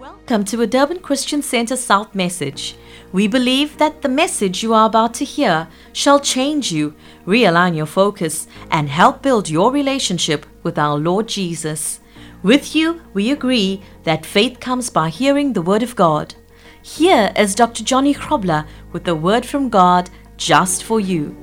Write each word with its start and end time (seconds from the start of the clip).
Welcome 0.00 0.44
to 0.44 0.62
a 0.62 0.66
Durban 0.66 1.00
Christian 1.00 1.42
Center 1.42 1.76
South 1.76 2.14
message. 2.14 2.74
We 3.12 3.28
believe 3.28 3.76
that 3.76 4.00
the 4.00 4.08
message 4.08 4.62
you 4.62 4.72
are 4.72 4.86
about 4.86 5.12
to 5.14 5.26
hear 5.26 5.68
shall 5.92 6.18
change 6.18 6.72
you, 6.72 6.94
realign 7.26 7.76
your 7.76 7.84
focus, 7.84 8.46
and 8.70 8.88
help 8.88 9.20
build 9.20 9.50
your 9.50 9.70
relationship 9.70 10.46
with 10.62 10.78
our 10.78 10.96
Lord 10.96 11.28
Jesus. 11.28 12.00
With 12.42 12.74
you, 12.74 13.02
we 13.12 13.30
agree 13.30 13.82
that 14.04 14.24
faith 14.24 14.58
comes 14.58 14.88
by 14.88 15.10
hearing 15.10 15.52
the 15.52 15.60
Word 15.60 15.82
of 15.82 15.96
God. 15.96 16.34
Here 16.80 17.30
is 17.36 17.54
Dr. 17.54 17.84
Johnny 17.84 18.14
Krobler 18.14 18.66
with 18.92 19.04
the 19.04 19.14
Word 19.14 19.44
from 19.44 19.68
God 19.68 20.08
just 20.38 20.82
for 20.82 20.98
you. 20.98 21.36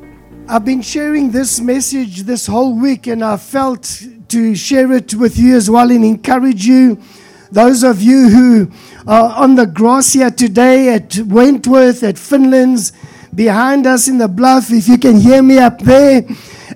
I've 0.50 0.66
been 0.66 0.82
sharing 0.82 1.30
this 1.30 1.60
message 1.60 2.24
this 2.24 2.48
whole 2.48 2.74
week, 2.74 3.06
and 3.06 3.24
I 3.24 3.38
felt 3.38 4.02
to 4.30 4.56
share 4.56 4.92
it 4.94 5.14
with 5.14 5.38
you 5.38 5.56
as 5.56 5.70
well 5.70 5.92
and 5.92 6.04
encourage 6.04 6.66
you. 6.66 7.00
Those 7.52 7.84
of 7.84 8.02
you 8.02 8.30
who 8.30 8.72
are 9.08 9.34
on 9.36 9.56
the 9.56 9.66
grass 9.66 10.14
here 10.14 10.30
today 10.30 10.94
at 10.94 11.18
Wentworth, 11.18 12.04
at 12.04 12.16
Fynnlands, 12.16 12.92
behind 13.34 13.88
us 13.88 14.08
in 14.08 14.18
the 14.18 14.28
bluff, 14.28 14.72
if 14.72 14.88
you 14.88 14.98
can 14.98 15.20
hear 15.20 15.42
me 15.42 15.58
up 15.58 15.80
there, 15.80 16.26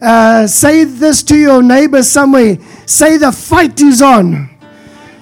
uh, 0.02 0.47
say 0.47 0.84
this 0.85 1.23
to 1.23 1.38
your 1.38 1.61
neighbor 1.61 2.03
somewhere. 2.03 2.57
Say, 2.85 3.17
the 3.17 3.31
fight 3.31 3.81
is 3.81 4.02
on. 4.02 4.49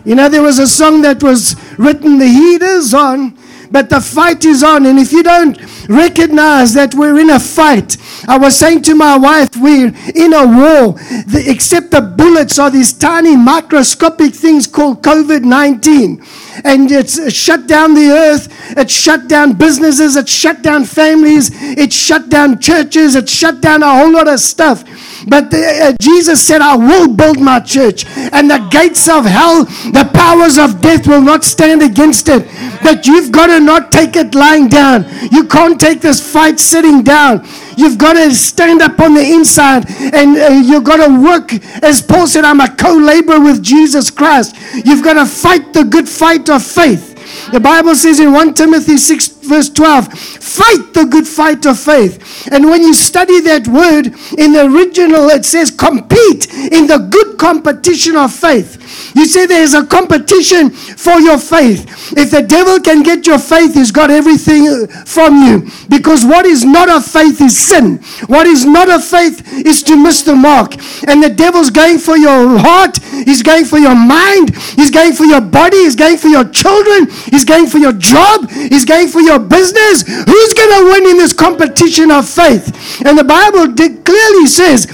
You 0.06 0.16
know, 0.16 0.30
there 0.30 0.44
was 0.44 0.60
a 0.60 0.68
song 0.68 1.02
that 1.02 1.24
was 1.24 1.56
written, 1.78 2.20
The 2.20 2.28
heat 2.28 2.62
is 2.62 2.94
on, 2.94 3.38
but 3.72 3.90
the 3.90 4.02
fight 4.02 4.46
is 4.46 4.64
on. 4.64 4.86
And 4.86 5.00
if 5.00 5.12
you 5.12 5.24
don't 5.24 5.58
recognize 5.88 6.74
that 6.74 6.96
we're 6.96 7.20
in 7.20 7.30
a 7.30 7.40
fight, 7.40 7.98
I 8.28 8.38
was 8.38 8.58
saying 8.58 8.84
to 8.84 8.96
my 8.96 9.18
wife, 9.18 9.50
we're 9.58 9.94
in 10.16 10.34
a 10.34 10.46
war. 10.46 10.94
The, 11.28 11.44
except 11.48 11.92
the 11.92 12.02
bullets 12.02 12.60
are 12.60 12.70
these 12.70 12.94
tiny 12.94 13.36
microscopic 13.36 14.34
things 14.34 14.68
called 14.68 15.02
COVID 15.04 15.44
19. 15.44 16.24
And 16.64 16.92
it's 16.92 17.32
shut 17.34 17.68
down 17.68 17.94
the 17.94 18.10
earth, 18.10 18.48
it's 18.78 18.94
shut 18.94 19.28
down 19.28 19.54
businesses, 19.54 20.16
it's 20.16 20.32
shut 20.32 20.62
down 20.62 20.86
families, 20.86 21.52
it's 21.54 21.96
shut 21.96 22.30
down 22.30 22.60
churches, 22.60 23.16
it's 23.16 23.32
shut 23.32 23.62
down 23.62 23.84
a 23.84 23.90
whole 23.90 24.12
lot 24.12 24.28
of 24.28 24.40
stuff. 24.40 24.84
But 25.28 25.52
the, 25.52 25.58
uh, 25.60 25.94
Jesus 26.02 26.46
said, 26.46 26.62
I 26.62 26.76
will 26.76 27.08
build 27.08 27.40
my 27.40 27.60
church, 27.60 28.06
and 28.08 28.50
the 28.50 28.60
gates 28.72 29.10
of 29.10 29.26
hell, 29.26 29.66
the 29.66 30.10
powers 30.14 30.58
of 30.58 30.82
death 30.82 31.08
will 31.08 31.22
not 31.22 31.44
stand 31.44 31.82
against 31.82 32.30
it. 32.30 32.48
But 32.82 33.06
you've 33.06 33.32
got 33.32 33.48
to 33.48 33.60
not 33.60 33.92
take 33.92 34.16
it 34.16 34.34
lying 34.34 34.70
down. 34.70 35.06
You 35.32 35.46
can't 35.46 35.80
take 35.80 36.02
this 36.02 36.20
fight 36.20 36.60
sitting 36.60 37.04
down. 37.04 37.46
You've 37.78 37.98
got 37.98 38.14
to 38.14 38.34
stand 38.36 38.82
up 38.82 39.00
on 39.00 39.14
the 39.14 39.22
inside 39.22 39.90
and 40.14 40.38
uh, 40.38 40.48
you've 40.50 40.84
got 40.84 41.06
to 41.06 41.22
work. 41.22 41.54
As 41.82 42.02
Paul 42.02 42.28
said, 42.28 42.44
I'm 42.44 42.60
a 42.60 42.76
co 42.76 42.94
laborer 42.94 43.40
with 43.40 43.64
Jesus 43.64 44.10
Christ. 44.10 44.58
You've 44.86 45.04
got 45.04 45.14
to 45.14 45.26
fight 45.26 45.72
the 45.72 45.86
good 45.86 46.08
fight 46.10 46.49
of 46.50 46.64
faith. 46.64 47.52
The 47.52 47.60
Bible 47.60 47.96
says 47.96 48.20
in 48.20 48.34
1 48.34 48.54
Timothy 48.54 48.98
6, 48.98 49.28
verse 49.50 49.70
12, 49.70 50.14
fight 50.14 50.94
the 50.94 51.06
good 51.06 51.28
fight 51.28 51.66
of 51.66 51.80
faith. 51.80 52.48
And 52.52 52.66
when 52.66 52.82
you 52.82 52.94
study 52.94 53.42
that 53.42 53.68
word 53.68 54.08
in 54.40 54.54
the 54.54 54.66
original, 54.66 55.30
it 55.30 55.46
says 55.46 55.72
compete 55.72 56.54
in 56.54 56.88
the 56.88 57.00
good 57.10 57.38
competition 57.38 58.16
of 58.16 58.34
faith. 58.34 58.78
You 59.16 59.26
see, 59.26 59.46
there's 59.46 59.74
a 59.74 59.86
competition 59.86 60.70
for 60.70 61.20
your 61.20 61.38
faith. 61.38 62.14
If 62.18 62.32
the 62.32 62.42
devil 62.42 62.80
can 62.80 63.04
get 63.04 63.26
your 63.26 63.40
faith, 63.40 63.74
he's 63.74 63.92
got 63.92 64.12
everything 64.12 64.68
uh, 64.68 64.88
from 65.06 65.42
you. 65.44 65.70
Because 65.90 66.26
what 66.26 66.46
is 66.46 66.64
not 66.66 66.90
of 66.90 67.06
faith 67.06 67.42
is 67.42 67.58
sin. 67.58 67.98
What 68.28 68.46
is 68.48 68.66
not 68.66 68.90
of 68.90 69.04
faith 69.04 69.42
is 69.66 69.84
to 69.84 69.96
miss 69.96 70.22
the 70.22 70.36
mark. 70.36 70.76
And 71.08 71.24
the 71.24 71.30
devil's 71.30 71.70
going 71.70 71.98
for 71.98 72.18
your 72.18 72.58
heart, 72.60 72.98
he's 73.04 73.42
going 73.42 73.66
for 73.66 73.78
your 73.78 73.96
mind, 73.96 74.56
he's 74.76 74.92
going 74.92 75.14
for 75.14 75.26
your 75.26 75.42
body, 75.42 75.78
he's 75.78 75.96
going 75.96 76.18
for 76.18 76.28
your 76.28 76.48
children, 76.50 77.10
he's 77.32 77.46
going 77.46 77.68
for 77.68 77.78
your 77.78 77.94
job, 77.94 78.50
he's 78.50 78.86
going 78.86 79.08
for 79.08 79.22
your 79.22 79.39
business. 79.40 80.04
Who's 80.04 80.54
going 80.54 80.80
to 80.80 80.86
win 80.92 81.06
in 81.08 81.18
this 81.18 81.34
competition 81.34 82.12
of 82.12 82.28
faith? 82.28 83.02
And 83.06 83.18
the 83.18 83.24
Bible 83.24 83.74
clearly 83.74 84.46
says 84.48 84.88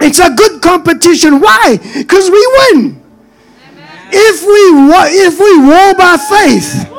it's 0.00 0.20
a 0.20 0.30
good 0.34 0.60
competition. 0.62 1.40
Why? 1.40 1.78
Because 1.94 2.30
we 2.30 2.46
win 2.58 3.02
if 4.12 4.42
we 4.42 4.62
if 5.24 5.38
we 5.38 5.58
war 5.66 5.94
by 5.94 6.16
faith. 6.16 6.91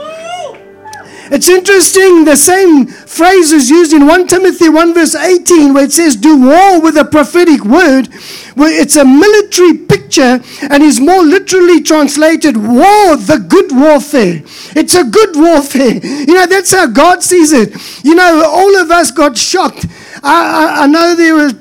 It's 1.32 1.48
interesting, 1.48 2.26
the 2.26 2.36
same 2.36 2.86
phrase 2.88 3.52
is 3.52 3.70
used 3.70 3.94
in 3.94 4.08
1 4.08 4.28
Timothy 4.28 4.70
1 4.70 4.94
verse 4.94 5.16
18 5.16 5.74
where 5.74 5.86
it 5.86 5.92
says, 5.92 6.16
Do 6.16 6.38
war 6.38 6.82
with 6.82 6.98
a 6.98 7.06
prophetic 7.06 7.64
word. 7.64 8.08
Where 8.56 8.72
it's 8.72 8.96
a 8.98 9.06
military 9.06 9.78
picture 9.78 10.42
and 10.62 10.84
is 10.84 11.00
more 11.00 11.24
literally 11.24 11.82
translated 11.82 12.58
war, 12.58 13.16
the 13.16 13.44
good 13.48 13.72
warfare. 13.72 14.42
It's 14.76 14.96
a 14.96 15.04
good 15.04 15.36
warfare. 15.36 16.00
You 16.24 16.36
know, 16.36 16.46
that's 16.46 16.72
how 16.72 16.88
God 16.88 17.22
sees 17.22 17.52
it. 17.52 17.76
You 18.04 18.16
know, 18.16 18.44
all 18.46 18.78
of 18.78 18.90
us 18.92 19.12
got 19.12 19.38
shocked. 19.38 19.86
I, 20.24 20.80
I, 20.80 20.84
I 20.84 20.88
know 20.88 21.16
there 21.16 21.36
was 21.36 21.54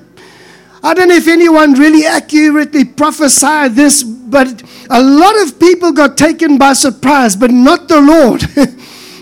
I 0.84 0.94
don't 0.94 1.08
know 1.08 1.14
if 1.14 1.28
anyone 1.28 1.74
really 1.74 2.04
accurately 2.04 2.84
prophesied 2.84 3.76
this, 3.76 4.02
but 4.02 4.64
a 4.90 5.00
lot 5.00 5.40
of 5.40 5.60
people 5.60 5.92
got 5.92 6.18
taken 6.18 6.58
by 6.58 6.72
surprise, 6.72 7.36
but 7.36 7.52
not 7.52 7.86
the 7.86 8.00
Lord. 8.00 8.42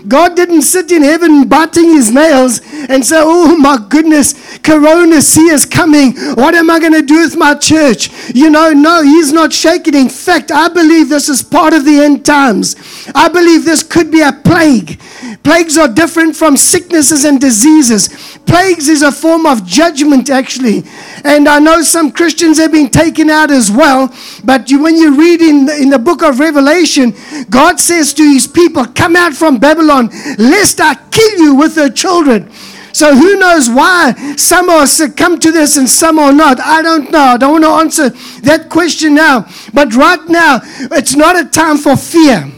God 0.07 0.35
didn't 0.35 0.63
sit 0.63 0.91
in 0.91 1.03
heaven 1.03 1.47
biting 1.47 1.89
his 1.89 2.11
nails 2.11 2.61
and 2.89 3.05
say, 3.05 3.17
Oh 3.19 3.57
my 3.57 3.77
goodness, 3.89 4.57
Corona 4.59 5.21
C 5.21 5.49
is 5.49 5.65
coming. 5.65 6.15
What 6.35 6.55
am 6.55 6.69
I 6.69 6.79
going 6.79 6.93
to 6.93 7.01
do 7.01 7.21
with 7.21 7.37
my 7.37 7.55
church? 7.55 8.09
You 8.33 8.49
know, 8.49 8.71
no, 8.71 9.03
he's 9.03 9.31
not 9.31 9.53
shaking. 9.53 9.95
In 9.95 10.09
fact, 10.09 10.51
I 10.51 10.69
believe 10.69 11.09
this 11.09 11.29
is 11.29 11.43
part 11.43 11.73
of 11.73 11.85
the 11.85 11.99
end 11.99 12.25
times. 12.25 12.75
I 13.13 13.27
believe 13.29 13.65
this 13.65 13.83
could 13.83 14.11
be 14.11 14.21
a 14.21 14.31
plague. 14.31 14.99
Plagues 15.43 15.77
are 15.77 15.87
different 15.87 16.35
from 16.35 16.57
sicknesses 16.57 17.25
and 17.25 17.39
diseases. 17.39 18.09
Plagues 18.45 18.89
is 18.89 19.01
a 19.01 19.11
form 19.11 19.45
of 19.45 19.65
judgment, 19.65 20.29
actually. 20.29 20.83
And 21.23 21.47
I 21.47 21.59
know 21.59 21.81
some 21.81 22.11
Christians 22.11 22.57
have 22.57 22.71
been 22.71 22.89
taken 22.89 23.29
out 23.29 23.51
as 23.51 23.71
well. 23.71 24.13
But 24.43 24.69
you, 24.69 24.81
when 24.83 24.97
you 24.97 25.17
read 25.17 25.41
in, 25.41 25.69
in 25.69 25.89
the 25.89 25.99
book 25.99 26.21
of 26.21 26.39
Revelation, 26.39 27.13
God 27.49 27.79
says 27.79 28.13
to 28.15 28.23
his 28.23 28.47
people, 28.47 28.85
Come 28.85 29.15
out 29.15 29.33
from 29.33 29.57
Babylon, 29.57 29.90
lest 30.37 30.79
I 30.81 30.95
kill 31.11 31.39
you 31.39 31.55
with 31.55 31.75
her 31.75 31.89
children. 31.89 32.51
So 32.93 33.15
who 33.15 33.37
knows 33.37 33.69
why 33.69 34.13
some 34.35 34.69
are 34.69 34.85
succumb 34.85 35.39
to 35.39 35.51
this 35.51 35.77
and 35.77 35.89
some 35.89 36.19
are 36.19 36.33
not? 36.33 36.59
I 36.59 36.81
don't 36.81 37.09
know. 37.11 37.19
I 37.19 37.37
don't 37.37 37.61
want 37.61 37.63
to 37.63 37.69
answer 37.69 38.09
that 38.41 38.69
question 38.69 39.15
now. 39.15 39.47
But 39.73 39.95
right 39.95 40.27
now, 40.27 40.59
it's 40.91 41.15
not 41.15 41.39
a 41.39 41.45
time 41.45 41.77
for 41.77 41.95
fear. 41.95 42.51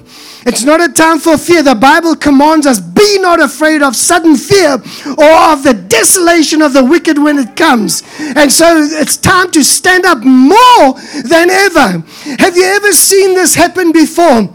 It's 0.46 0.64
not 0.64 0.82
a 0.82 0.92
time 0.92 1.20
for 1.20 1.38
fear. 1.38 1.64
The 1.64 1.76
Bible 1.76 2.16
commands 2.16 2.66
us 2.66 2.80
be 2.80 3.18
not 3.20 3.40
afraid 3.40 3.82
of 3.82 3.96
sudden 3.96 4.36
fear 4.36 4.74
or 4.74 5.54
of 5.54 5.64
the 5.64 5.74
desolation 5.88 6.62
of 6.62 6.74
the 6.74 6.84
wicked 6.84 7.18
when 7.18 7.38
it 7.38 7.56
comes. 7.56 8.04
And 8.20 8.52
so 8.52 8.78
it's 8.78 9.16
time 9.16 9.52
to 9.52 9.64
stand 9.64 10.06
up 10.06 10.24
more 10.24 10.94
than 11.24 11.50
ever. 11.50 12.04
Have 12.40 12.58
you 12.58 12.66
ever 12.66 12.92
seen 12.92 13.36
this 13.36 13.56
happen 13.56 13.92
before? 13.94 14.54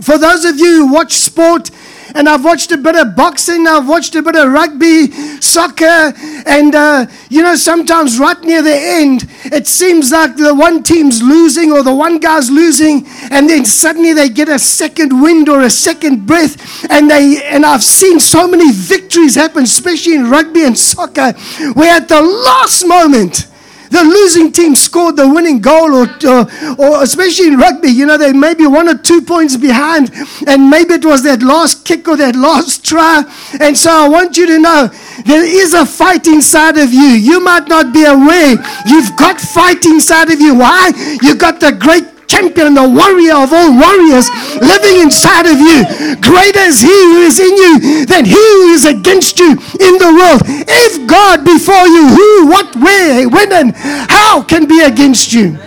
For 0.00 0.18
those 0.18 0.44
of 0.44 0.58
you 0.58 0.86
who 0.86 0.92
watch 0.92 1.12
sport, 1.12 1.70
and 2.14 2.28
I've 2.28 2.44
watched 2.44 2.70
a 2.72 2.76
bit 2.76 2.94
of 2.94 3.16
boxing, 3.16 3.66
I've 3.66 3.88
watched 3.88 4.14
a 4.14 4.22
bit 4.22 4.36
of 4.36 4.52
rugby, 4.52 5.10
soccer, 5.40 6.12
and 6.46 6.74
uh, 6.74 7.06
you 7.28 7.42
know, 7.42 7.56
sometimes 7.56 8.18
right 8.18 8.40
near 8.42 8.62
the 8.62 8.74
end, 8.74 9.28
it 9.44 9.66
seems 9.66 10.12
like 10.12 10.36
the 10.36 10.54
one 10.54 10.82
team's 10.82 11.22
losing 11.22 11.72
or 11.72 11.82
the 11.82 11.94
one 11.94 12.18
guy's 12.18 12.50
losing, 12.50 13.06
and 13.30 13.48
then 13.48 13.64
suddenly 13.64 14.12
they 14.12 14.28
get 14.28 14.48
a 14.48 14.58
second 14.58 15.20
wind 15.20 15.48
or 15.48 15.62
a 15.62 15.70
second 15.70 16.26
breath, 16.26 16.90
and 16.90 17.10
they 17.10 17.42
and 17.44 17.66
I've 17.66 17.84
seen 17.84 18.20
so 18.20 18.46
many 18.46 18.72
victories 18.72 19.34
happen, 19.34 19.64
especially 19.64 20.14
in 20.14 20.30
rugby 20.30 20.64
and 20.64 20.78
soccer, 20.78 21.32
where 21.72 21.96
at 21.96 22.08
the 22.08 22.22
last 22.22 22.86
moment 22.86 23.48
the 23.90 24.02
losing 24.02 24.52
team 24.52 24.74
scored 24.74 25.16
the 25.16 25.28
winning 25.28 25.60
goal, 25.60 25.94
or, 25.94 26.08
or, 26.26 26.46
or 26.78 27.02
especially 27.02 27.48
in 27.48 27.58
rugby, 27.58 27.88
you 27.88 28.06
know, 28.06 28.16
they 28.16 28.32
may 28.32 28.54
be 28.54 28.66
one 28.66 28.88
or 28.88 28.96
two 28.96 29.22
points 29.22 29.56
behind, 29.56 30.10
and 30.46 30.70
maybe 30.70 30.94
it 30.94 31.04
was 31.04 31.22
that 31.24 31.42
last 31.42 31.84
kick 31.84 32.08
or 32.08 32.16
that 32.16 32.36
last 32.36 32.84
try. 32.84 33.24
And 33.60 33.76
so 33.76 33.90
I 33.90 34.08
want 34.08 34.36
you 34.36 34.46
to 34.46 34.58
know 34.58 34.90
there 35.24 35.44
is 35.44 35.74
a 35.74 35.86
fight 35.86 36.26
inside 36.26 36.76
of 36.76 36.92
you. 36.92 37.00
You 37.00 37.40
might 37.40 37.68
not 37.68 37.92
be 37.92 38.04
aware. 38.04 38.56
You've 38.86 39.16
got 39.16 39.40
fight 39.40 39.84
inside 39.84 40.30
of 40.30 40.40
you. 40.40 40.54
Why? 40.54 40.92
You've 41.22 41.38
got 41.38 41.60
the 41.60 41.72
great 41.72 42.13
champion, 42.26 42.74
the 42.74 42.88
warrior 42.88 43.36
of 43.36 43.52
all 43.52 43.72
warriors 43.72 44.28
living 44.60 45.00
inside 45.00 45.46
of 45.46 45.58
you. 45.58 45.84
Greater 46.20 46.64
is 46.66 46.80
he 46.80 46.88
who 46.88 47.22
is 47.22 47.40
in 47.40 47.56
you 47.56 48.06
than 48.06 48.24
he 48.24 48.32
who 48.32 48.72
is 48.72 48.84
against 48.84 49.38
you 49.38 49.52
in 49.52 49.94
the 49.98 50.12
world. 50.14 50.42
If 50.46 51.06
God 51.06 51.44
before 51.44 51.86
you, 51.86 52.08
who, 52.08 52.46
what, 52.48 52.74
where, 52.76 53.28
when, 53.28 53.52
and 53.52 53.74
how 53.74 54.42
can 54.42 54.66
be 54.66 54.82
against 54.82 55.32
you? 55.32 55.58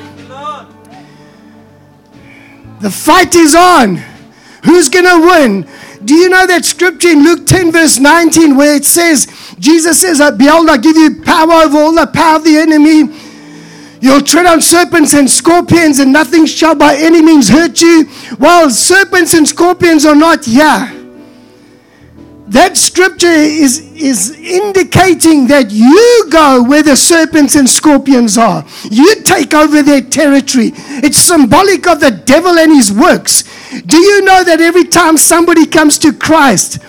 The 2.79 2.91
fight 2.91 3.35
is 3.35 3.55
on. 3.55 3.97
Who's 4.63 4.89
going 4.89 5.05
to 5.05 5.19
win? 5.19 5.67
Do 6.05 6.13
you 6.13 6.29
know 6.29 6.45
that 6.45 6.63
scripture 6.63 7.09
in 7.09 7.23
Luke 7.23 7.47
10, 7.47 7.71
verse 7.71 7.97
19, 7.99 8.55
where 8.55 8.75
it 8.75 8.85
says, 8.85 9.27
Jesus 9.57 10.01
says, 10.01 10.19
Behold, 10.37 10.69
I 10.69 10.77
give 10.77 10.95
you 10.95 11.23
power 11.23 11.65
over 11.65 11.77
all 11.77 11.93
the 11.93 12.07
power 12.07 12.37
of 12.37 12.43
the 12.43 12.57
enemy 12.57 13.26
You'll 13.99 14.21
tread 14.21 14.45
on 14.45 14.61
serpents 14.61 15.13
and 15.13 15.29
scorpions, 15.29 15.99
and 15.99 16.13
nothing 16.13 16.45
shall 16.45 16.75
by 16.75 16.95
any 16.95 17.21
means 17.21 17.49
hurt 17.49 17.81
you. 17.81 18.05
While 18.37 18.69
serpents 18.69 19.33
and 19.33 19.47
scorpions 19.47 20.05
are 20.05 20.15
not 20.15 20.45
here, 20.45 20.93
that 22.49 22.77
scripture 22.77 23.27
is, 23.27 23.79
is 23.93 24.31
indicating 24.39 25.47
that 25.47 25.69
you 25.69 26.27
go 26.29 26.63
where 26.63 26.83
the 26.83 26.95
serpents 26.95 27.55
and 27.55 27.69
scorpions 27.69 28.37
are. 28.37 28.65
You 28.89 29.15
take 29.23 29.53
over 29.53 29.83
their 29.83 30.01
territory. 30.01 30.71
It's 31.03 31.17
symbolic 31.17 31.87
of 31.87 31.99
the 31.99 32.11
devil 32.11 32.57
and 32.57 32.71
his 32.71 32.93
works. 32.93 33.43
Do 33.81 33.97
you 33.97 34.23
know 34.23 34.45
that 34.45 34.61
every 34.61 34.85
time 34.85 35.17
somebody 35.17 35.65
comes 35.65 35.97
to 35.99 36.13
Christ, 36.13 36.79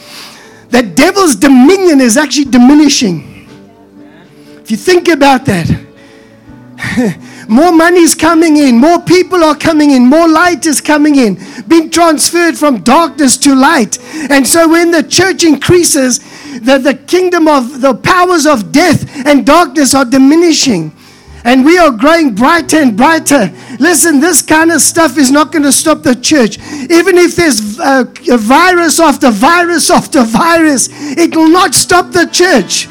the 0.70 0.82
devil's 0.82 1.34
dominion 1.34 2.00
is 2.00 2.16
actually 2.16 2.44
diminishing? 2.44 3.48
If 4.62 4.70
you 4.70 4.76
think 4.76 5.08
about 5.08 5.44
that. 5.46 5.87
more 7.48 7.72
money 7.72 8.00
is 8.00 8.14
coming 8.14 8.56
in, 8.56 8.78
more 8.78 9.00
people 9.00 9.42
are 9.42 9.56
coming 9.56 9.90
in, 9.90 10.06
more 10.06 10.28
light 10.28 10.66
is 10.66 10.80
coming 10.80 11.16
in, 11.16 11.38
being 11.66 11.90
transferred 11.90 12.56
from 12.56 12.82
darkness 12.82 13.36
to 13.38 13.54
light. 13.54 13.98
And 14.30 14.46
so 14.46 14.68
when 14.68 14.90
the 14.90 15.02
church 15.02 15.44
increases, 15.44 16.18
the, 16.60 16.78
the 16.78 16.94
kingdom 16.94 17.48
of 17.48 17.80
the 17.80 17.94
powers 17.94 18.46
of 18.46 18.72
death 18.72 19.26
and 19.26 19.44
darkness 19.46 19.94
are 19.94 20.04
diminishing. 20.04 20.92
And 21.44 21.64
we 21.64 21.78
are 21.78 21.90
growing 21.90 22.34
brighter 22.34 22.78
and 22.78 22.96
brighter. 22.96 23.52
Listen, 23.78 24.20
this 24.20 24.42
kind 24.42 24.70
of 24.70 24.80
stuff 24.80 25.16
is 25.16 25.30
not 25.30 25.52
going 25.52 25.62
to 25.62 25.72
stop 25.72 26.02
the 26.02 26.14
church. 26.14 26.58
Even 26.90 27.16
if 27.16 27.36
there's 27.36 27.78
a, 27.78 28.00
a 28.30 28.36
virus 28.36 29.00
after 29.00 29.30
virus 29.30 29.90
after 29.90 30.24
virus, 30.24 30.88
it 30.90 31.34
will 31.34 31.48
not 31.48 31.74
stop 31.74 32.10
the 32.12 32.26
church. 32.26 32.86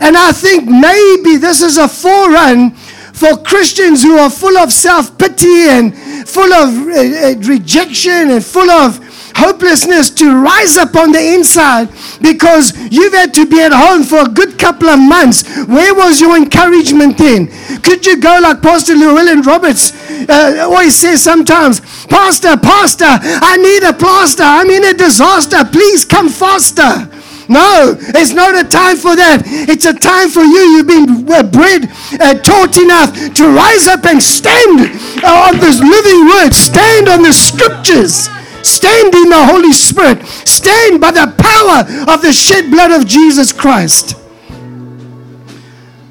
And 0.00 0.16
I 0.16 0.32
think 0.32 0.64
maybe 0.68 1.38
this 1.38 1.62
is 1.62 1.78
a 1.78 1.86
forerun 1.86 2.76
for 3.14 3.36
Christians 3.36 4.02
who 4.02 4.18
are 4.18 4.28
full 4.28 4.58
of 4.58 4.72
self 4.72 5.16
pity 5.16 5.68
and 5.70 5.96
full 6.28 6.52
of 6.52 6.68
uh, 6.88 7.38
rejection 7.48 8.30
and 8.30 8.44
full 8.44 8.68
of 8.68 8.98
hopelessness 9.36 10.10
to 10.10 10.42
rise 10.42 10.76
up 10.76 10.94
on 10.96 11.12
the 11.12 11.34
inside 11.34 11.88
because 12.20 12.72
you've 12.90 13.12
had 13.12 13.32
to 13.34 13.46
be 13.46 13.60
at 13.60 13.72
home 13.72 14.02
for 14.02 14.20
a 14.22 14.28
good 14.28 14.58
couple 14.58 14.88
of 14.88 14.98
months. 14.98 15.44
Where 15.66 15.94
was 15.94 16.20
your 16.20 16.36
encouragement 16.36 17.18
then? 17.18 17.48
Could 17.82 18.04
you 18.06 18.16
go 18.16 18.38
like 18.42 18.62
Pastor 18.62 18.94
Llewellyn 18.94 19.42
Roberts 19.42 19.92
uh, 20.28 20.58
always 20.62 20.94
says 20.94 21.22
sometimes, 21.22 21.80
Pastor, 22.06 22.56
Pastor, 22.56 23.06
I 23.08 23.56
need 23.56 23.82
a 23.82 23.92
plaster. 23.92 24.42
I'm 24.42 24.70
in 24.70 24.84
a 24.84 24.94
disaster. 24.94 25.64
Please 25.70 26.04
come 26.04 26.28
faster. 26.28 27.10
No, 27.48 27.96
it's 27.98 28.32
not 28.32 28.54
a 28.56 28.66
time 28.66 28.96
for 28.96 29.16
that. 29.16 29.42
It's 29.44 29.84
a 29.84 29.92
time 29.92 30.30
for 30.30 30.42
you. 30.42 30.80
You've 30.80 30.86
been 30.86 31.28
uh, 31.28 31.42
bred, 31.42 31.90
uh, 32.20 32.40
taught 32.40 32.76
enough 32.78 33.12
to 33.34 33.44
rise 33.52 33.86
up 33.86 34.06
and 34.06 34.22
stand 34.22 34.88
uh, 35.22 35.52
on 35.52 35.60
this 35.60 35.80
living 35.80 36.24
word, 36.24 36.54
stand 36.54 37.08
on 37.08 37.22
the 37.22 37.32
scriptures, 37.32 38.32
stand 38.64 39.14
in 39.14 39.28
the 39.28 39.44
Holy 39.44 39.72
Spirit, 39.72 40.24
stand 40.48 41.00
by 41.00 41.10
the 41.10 41.28
power 41.36 41.84
of 42.12 42.22
the 42.22 42.32
shed 42.32 42.70
blood 42.70 42.90
of 42.90 43.06
Jesus 43.06 43.52
Christ. 43.52 44.16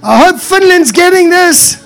I 0.04 0.26
hope 0.26 0.36
Fynnland's 0.36 0.92
getting 0.92 1.30
this. 1.30 1.82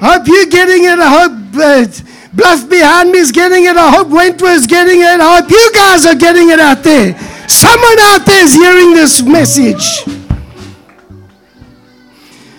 I 0.00 0.16
hope 0.16 0.26
you're 0.26 0.46
getting 0.46 0.84
it. 0.84 0.98
I 0.98 1.08
hope 1.08 1.32
uh, 1.54 1.86
Bluff 2.32 2.68
behind 2.68 3.10
me 3.10 3.18
is 3.18 3.32
getting 3.32 3.64
it. 3.64 3.76
I 3.76 3.90
hope 3.90 4.08
Wentworth's 4.08 4.66
getting 4.66 5.00
it. 5.00 5.20
I 5.20 5.40
hope 5.40 5.50
you 5.50 5.72
guys 5.74 6.06
are 6.06 6.14
getting 6.14 6.50
it 6.50 6.60
out 6.60 6.82
there. 6.84 7.12
Someone 7.50 7.98
out 8.02 8.24
there 8.26 8.44
is 8.44 8.54
hearing 8.54 8.94
this 8.94 9.22
message. 9.22 10.04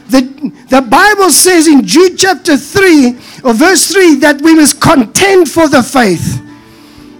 The, 0.09 0.21
the 0.67 0.81
Bible 0.81 1.31
says 1.31 1.65
in 1.65 1.85
Jude 1.85 2.17
chapter 2.17 2.57
3 2.57 3.11
or 3.45 3.53
verse 3.53 3.89
3 3.89 4.15
that 4.15 4.41
we 4.41 4.53
must 4.53 4.81
contend 4.81 5.49
for 5.49 5.69
the 5.69 5.81
faith. 5.81 6.41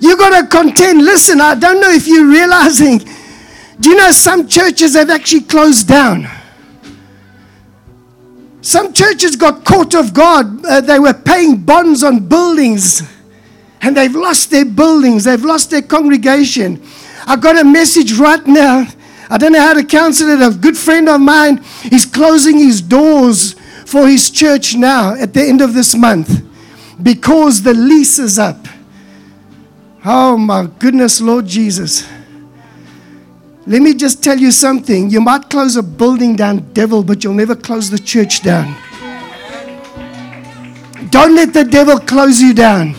You 0.02 0.18
got 0.18 0.42
to 0.42 0.48
contend. 0.48 1.06
Listen, 1.06 1.40
I 1.40 1.56
don't 1.56 1.80
know 1.80 1.92
if 1.92 2.08
you're 2.08 2.28
realizing. 2.28 2.98
Do 3.80 3.90
you 3.90 3.96
know 3.96 4.12
some 4.12 4.50
churches 4.50 4.96
have 4.96 5.10
actually 5.10 5.44
closed 5.44 5.88
down? 5.88 6.28
Some 8.60 8.92
churches 8.92 9.38
got 9.38 9.64
caught 9.64 9.96
of 9.96 10.14
God. 10.14 10.66
Uh, 10.66 10.82
they 10.82 11.00
were 11.00 11.14
paying 11.14 11.62
bonds 11.62 12.04
on 12.04 12.28
buildings 12.28 13.02
and 13.82 13.96
they've 13.96 14.14
lost 14.14 14.52
their 14.52 14.66
buildings, 14.66 15.24
they've 15.24 15.44
lost 15.44 15.72
their 15.72 15.82
congregation. 15.82 16.84
I 17.26 17.36
got 17.36 17.58
a 17.58 17.64
message 17.64 18.14
right 18.14 18.46
now. 18.46 18.88
I 19.30 19.38
don't 19.38 19.54
know 19.54 19.62
how 19.62 19.74
to 19.74 19.84
counsel 19.84 20.30
it. 20.30 20.42
A 20.42 20.56
good 20.56 20.78
friend 20.78 21.08
of 21.08 21.22
mine 21.22 21.64
is 21.92 22.06
closing 22.06 22.58
his 22.58 22.82
doors 22.82 23.54
for 23.86 24.08
his 24.08 24.30
church 24.30 24.76
now 24.76 25.14
at 25.16 25.34
the 25.34 25.42
end 25.42 25.62
of 25.62 25.74
this 25.74 25.96
month 25.96 26.44
because 27.02 27.62
the 27.62 27.74
lease 27.74 28.20
is 28.20 28.38
up. 28.38 28.68
Oh 30.04 30.36
my 30.38 30.68
goodness, 30.80 31.22
Lord 31.22 31.48
Jesus. 31.48 32.08
Let 33.68 33.82
me 33.82 33.94
just 33.94 34.24
tell 34.24 34.38
you 34.38 34.52
something. 34.52 35.10
You 35.10 35.22
might 35.22 35.50
close 35.50 35.76
a 35.76 35.84
building 35.84 36.36
down, 36.36 36.74
devil, 36.74 37.04
but 37.04 37.24
you'll 37.24 37.36
never 37.36 37.56
close 37.56 37.90
the 37.90 38.00
church 38.00 38.42
down. 38.42 38.76
Don't 41.10 41.36
let 41.36 41.54
the 41.54 41.64
devil 41.64 42.00
close 42.00 42.42
you 42.42 42.54
down. 42.54 42.96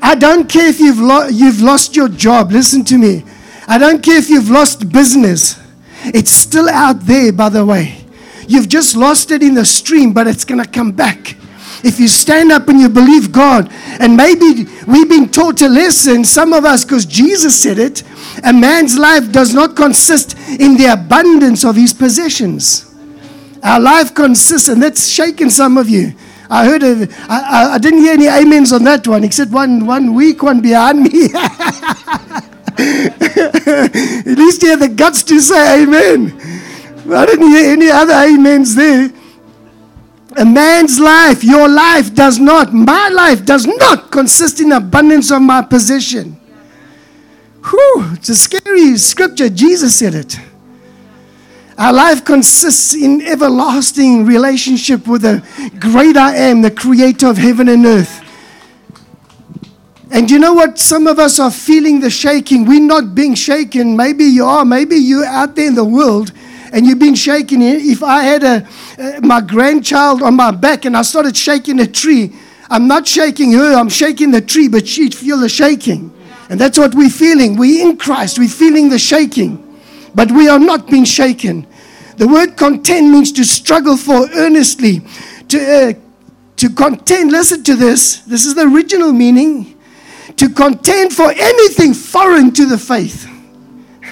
I 0.00 0.14
don't 0.14 0.48
care 0.48 0.68
if 0.68 0.78
you've, 0.78 1.00
lo- 1.00 1.26
you've 1.26 1.60
lost 1.60 1.96
your 1.96 2.08
job. 2.08 2.52
Listen 2.52 2.84
to 2.84 2.98
me. 2.98 3.24
I 3.66 3.78
don't 3.78 4.02
care 4.02 4.16
if 4.16 4.30
you've 4.30 4.50
lost 4.50 4.90
business, 4.90 5.60
it's 6.04 6.30
still 6.30 6.68
out 6.68 7.00
there, 7.00 7.32
by 7.32 7.48
the 7.48 7.64
way. 7.64 8.04
You've 8.48 8.68
just 8.68 8.96
lost 8.96 9.32
it 9.32 9.42
in 9.42 9.54
the 9.54 9.64
stream, 9.64 10.12
but 10.12 10.26
it's 10.26 10.44
going 10.44 10.62
to 10.62 10.70
come 10.70 10.92
back. 10.92 11.36
If 11.82 12.00
you 12.00 12.08
stand 12.08 12.52
up 12.52 12.68
and 12.68 12.80
you 12.80 12.88
believe 12.88 13.32
God, 13.32 13.70
and 14.00 14.16
maybe 14.16 14.66
we've 14.86 15.08
been 15.08 15.28
taught 15.28 15.60
a 15.62 15.68
lesson, 15.68 16.24
some 16.24 16.52
of 16.52 16.64
us, 16.64 16.84
because 16.84 17.04
Jesus 17.04 17.60
said 17.60 17.78
it, 17.78 18.02
a 18.44 18.52
man's 18.52 18.96
life 18.96 19.30
does 19.32 19.52
not 19.52 19.76
consist 19.76 20.38
in 20.48 20.76
the 20.76 20.86
abundance 20.92 21.64
of 21.64 21.76
his 21.76 21.92
possessions. 21.92 22.94
Our 23.62 23.80
life 23.80 24.14
consists, 24.14 24.68
and 24.68 24.82
that's 24.82 25.08
shaken 25.08 25.50
some 25.50 25.76
of 25.76 25.88
you. 25.88 26.14
I 26.48 26.66
heard, 26.66 26.82
I 27.28 27.78
didn't 27.78 28.00
hear 28.00 28.12
any 28.12 28.28
amens 28.28 28.72
on 28.72 28.84
that 28.84 29.06
one, 29.08 29.24
except 29.24 29.50
one, 29.50 29.86
one 29.86 30.14
weak 30.14 30.42
one 30.42 30.60
behind 30.60 31.02
me. 31.02 31.28
At 32.78 34.38
least 34.38 34.62
he 34.62 34.68
had 34.68 34.80
the 34.80 34.88
guts 34.88 35.22
to 35.24 35.40
say 35.40 35.82
amen. 35.82 36.38
I 37.10 37.26
didn't 37.26 37.48
hear 37.48 37.72
any 37.72 37.88
other 37.88 38.12
amens 38.12 38.74
there. 38.74 39.10
A 40.36 40.44
man's 40.44 41.00
life, 41.00 41.42
your 41.42 41.68
life 41.68 42.14
does 42.14 42.38
not, 42.38 42.74
my 42.74 43.08
life 43.08 43.44
does 43.44 43.66
not 43.66 44.10
consist 44.10 44.60
in 44.60 44.72
abundance 44.72 45.30
of 45.30 45.40
my 45.40 45.62
possession. 45.62 46.38
Whew, 47.64 48.12
it's 48.12 48.28
a 48.28 48.34
scary 48.34 48.96
scripture. 48.98 49.48
Jesus 49.48 49.98
said 49.98 50.14
it. 50.14 50.38
Our 51.78 51.92
life 51.92 52.24
consists 52.24 52.94
in 52.94 53.22
everlasting 53.22 54.24
relationship 54.26 55.06
with 55.06 55.22
the 55.22 55.42
great 55.78 56.16
I 56.16 56.36
am, 56.36 56.62
the 56.62 56.70
creator 56.70 57.28
of 57.28 57.38
heaven 57.38 57.68
and 57.68 57.84
earth. 57.86 58.22
And 60.10 60.30
you 60.30 60.38
know 60.38 60.54
what? 60.54 60.78
Some 60.78 61.06
of 61.06 61.18
us 61.18 61.40
are 61.40 61.50
feeling 61.50 62.00
the 62.00 62.10
shaking. 62.10 62.64
We're 62.64 62.80
not 62.80 63.14
being 63.14 63.34
shaken. 63.34 63.96
Maybe 63.96 64.24
you 64.24 64.44
are. 64.44 64.64
Maybe 64.64 64.96
you're 64.96 65.24
out 65.24 65.56
there 65.56 65.66
in 65.66 65.74
the 65.74 65.84
world 65.84 66.32
and 66.72 66.86
you've 66.86 66.98
been 66.98 67.14
shaking. 67.14 67.62
If 67.62 68.02
I 68.02 68.22
had 68.22 68.44
a, 68.44 68.68
uh, 68.98 69.20
my 69.22 69.40
grandchild 69.40 70.22
on 70.22 70.36
my 70.36 70.50
back 70.52 70.84
and 70.84 70.96
I 70.96 71.02
started 71.02 71.36
shaking 71.36 71.80
a 71.80 71.86
tree, 71.86 72.32
I'm 72.70 72.86
not 72.86 73.06
shaking 73.06 73.52
her, 73.52 73.74
I'm 73.74 73.88
shaking 73.88 74.30
the 74.30 74.40
tree, 74.40 74.68
but 74.68 74.86
she'd 74.86 75.14
feel 75.14 75.38
the 75.38 75.48
shaking. 75.48 76.12
And 76.48 76.60
that's 76.60 76.78
what 76.78 76.94
we're 76.94 77.10
feeling. 77.10 77.56
We're 77.56 77.88
in 77.88 77.96
Christ, 77.96 78.38
we're 78.38 78.48
feeling 78.48 78.88
the 78.88 78.98
shaking, 78.98 79.80
but 80.14 80.30
we 80.30 80.48
are 80.48 80.58
not 80.58 80.88
being 80.88 81.04
shaken. 81.04 81.66
The 82.16 82.28
word 82.28 82.56
contend 82.56 83.10
means 83.10 83.32
to 83.32 83.44
struggle 83.44 83.96
for 83.96 84.28
earnestly, 84.34 85.02
to, 85.48 85.58
uh, 85.58 85.92
to 86.56 86.70
contend. 86.70 87.30
Listen 87.30 87.62
to 87.64 87.76
this. 87.76 88.20
This 88.20 88.46
is 88.46 88.54
the 88.54 88.62
original 88.62 89.12
meaning 89.12 89.75
to 90.36 90.48
contend 90.48 91.12
for 91.12 91.30
anything 91.30 91.94
foreign 91.94 92.52
to 92.52 92.66
the 92.66 92.78
faith. 92.78 93.28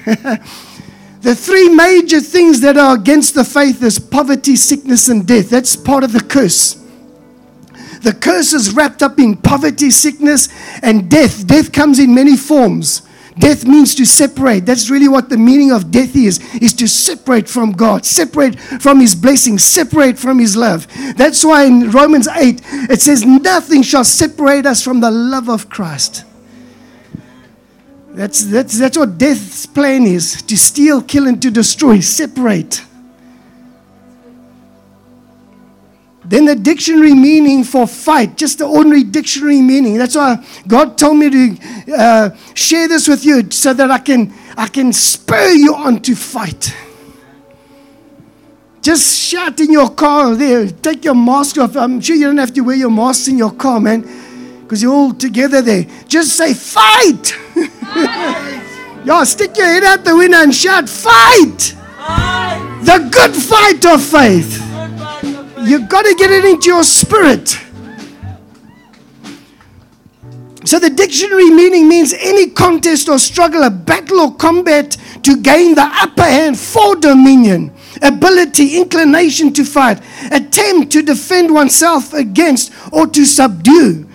the 1.20 1.34
three 1.34 1.68
major 1.68 2.20
things 2.20 2.60
that 2.60 2.76
are 2.76 2.94
against 2.96 3.34
the 3.34 3.44
faith 3.44 3.82
is 3.82 3.98
poverty, 3.98 4.56
sickness, 4.56 5.08
and 5.08 5.26
death. 5.26 5.50
That's 5.50 5.76
part 5.76 6.04
of 6.04 6.12
the 6.12 6.20
curse. 6.20 6.82
The 8.02 8.12
curse 8.12 8.52
is 8.52 8.74
wrapped 8.74 9.02
up 9.02 9.18
in 9.18 9.36
poverty, 9.36 9.90
sickness, 9.90 10.48
and 10.82 11.10
death. 11.10 11.46
Death 11.46 11.72
comes 11.72 11.98
in 11.98 12.14
many 12.14 12.36
forms. 12.36 13.02
Death 13.36 13.66
means 13.66 13.94
to 13.96 14.06
separate. 14.06 14.64
That's 14.64 14.90
really 14.90 15.08
what 15.08 15.28
the 15.28 15.36
meaning 15.36 15.72
of 15.72 15.90
death 15.90 16.14
is, 16.14 16.38
is 16.54 16.72
to 16.74 16.86
separate 16.86 17.48
from 17.48 17.72
God, 17.72 18.04
separate 18.06 18.58
from 18.58 19.00
his 19.00 19.14
blessing, 19.14 19.58
separate 19.58 20.18
from 20.18 20.38
his 20.38 20.56
love. 20.56 20.86
That's 21.16 21.44
why 21.44 21.64
in 21.64 21.90
Romans 21.90 22.28
8 22.28 22.60
it 22.90 23.00
says 23.00 23.24
nothing 23.24 23.82
shall 23.82 24.04
separate 24.04 24.66
us 24.66 24.82
from 24.82 25.00
the 25.00 25.10
love 25.10 25.48
of 25.48 25.68
Christ. 25.68 26.24
That's, 28.10 28.44
that's, 28.44 28.78
that's 28.78 28.96
what 28.96 29.18
death's 29.18 29.66
plan 29.66 30.04
is 30.06 30.40
to 30.42 30.56
steal, 30.56 31.02
kill, 31.02 31.26
and 31.26 31.42
to 31.42 31.50
destroy, 31.50 31.98
separate. 31.98 32.82
Then 36.24 36.46
the 36.46 36.54
dictionary 36.54 37.14
meaning 37.14 37.64
for 37.64 37.86
fight, 37.86 38.36
just 38.36 38.58
the 38.58 38.66
ordinary 38.66 39.04
dictionary 39.04 39.60
meaning. 39.60 39.98
That's 39.98 40.16
why 40.16 40.44
God 40.66 40.96
told 40.96 41.18
me 41.18 41.30
to 41.30 41.94
uh, 41.94 42.30
share 42.54 42.88
this 42.88 43.06
with 43.06 43.24
you 43.24 43.50
so 43.50 43.74
that 43.74 43.90
I 43.90 43.98
can, 43.98 44.32
I 44.56 44.68
can 44.68 44.92
spur 44.92 45.50
you 45.50 45.74
on 45.74 46.00
to 46.02 46.14
fight. 46.16 46.74
Just 48.80 49.18
shout 49.18 49.60
in 49.60 49.72
your 49.72 49.90
car 49.90 50.34
there. 50.34 50.68
Take 50.68 51.04
your 51.04 51.14
mask 51.14 51.58
off. 51.58 51.76
I'm 51.76 52.00
sure 52.00 52.16
you 52.16 52.26
don't 52.26 52.38
have 52.38 52.52
to 52.54 52.60
wear 52.60 52.76
your 52.76 52.90
mask 52.90 53.28
in 53.28 53.38
your 53.38 53.52
car, 53.52 53.80
man, 53.80 54.02
because 54.62 54.82
you're 54.82 54.92
all 54.92 55.12
together 55.12 55.60
there. 55.60 55.86
Just 56.06 56.36
say, 56.36 56.54
fight! 56.54 57.34
yeah, 59.04 59.24
stick 59.24 59.56
your 59.56 59.66
head 59.66 59.84
out 59.84 60.04
the 60.04 60.16
window 60.16 60.38
and 60.38 60.54
shout, 60.54 60.88
fight! 60.88 61.74
fight! 61.96 62.80
The 62.82 63.08
good 63.10 63.34
fight 63.34 63.84
of 63.86 64.02
faith. 64.02 64.73
You've 65.64 65.88
got 65.88 66.02
to 66.02 66.14
get 66.14 66.30
it 66.30 66.44
into 66.44 66.68
your 66.68 66.84
spirit. 66.84 67.58
So 70.66 70.78
the 70.78 70.88
dictionary 70.88 71.50
meaning 71.50 71.88
means 71.88 72.14
any 72.18 72.50
contest 72.50 73.08
or 73.08 73.18
struggle, 73.18 73.62
a 73.64 73.70
battle 73.70 74.20
or 74.20 74.34
combat 74.34 74.96
to 75.22 75.36
gain 75.36 75.74
the 75.74 75.82
upper 75.82 76.22
hand 76.22 76.58
for 76.58 76.96
dominion, 76.96 77.72
ability, 78.00 78.78
inclination 78.78 79.52
to 79.54 79.64
fight, 79.64 80.00
attempt 80.30 80.90
to 80.92 81.02
defend 81.02 81.52
oneself 81.52 82.14
against 82.14 82.72
or 82.92 83.06
to 83.08 83.26
subdue, 83.26 84.06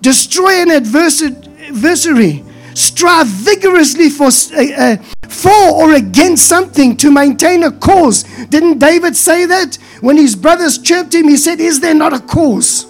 destroy 0.00 0.62
an 0.62 0.70
adversary, 0.70 2.44
strive 2.74 3.26
vigorously 3.26 4.08
for, 4.08 4.26
uh, 4.26 4.72
uh, 4.76 4.96
for 5.28 5.50
or 5.50 5.94
against 5.94 6.46
something 6.46 6.96
to 6.98 7.10
maintain 7.10 7.62
a 7.62 7.70
cause. 7.70 8.24
Didn't 8.46 8.78
David 8.78 9.16
say 9.16 9.46
that? 9.46 9.76
When 10.00 10.16
his 10.16 10.36
brothers 10.36 10.78
chirped 10.78 11.14
him, 11.14 11.28
he 11.28 11.36
said, 11.36 11.60
Is 11.60 11.80
there 11.80 11.94
not 11.94 12.12
a 12.12 12.20
cause? 12.20 12.86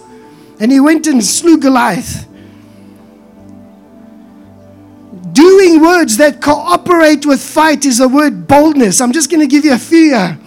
And 0.59 0.73
he 0.73 0.81
went 0.81 1.07
and 1.07 1.25
slew 1.25 1.59
Goliath. 1.59 2.27
Doing 5.33 5.83
words 5.83 6.17
that 6.17 6.41
cooperate 6.41 7.27
with 7.27 7.43
fight 7.43 7.85
is 7.85 7.99
the 7.99 8.09
word 8.09 8.49
boldness. 8.49 9.01
I'm 9.01 9.13
just 9.13 9.31
going 9.31 9.41
to 9.41 9.47
give 9.47 9.65
you 9.67 9.75
a 9.75 9.77
here. 9.77 10.39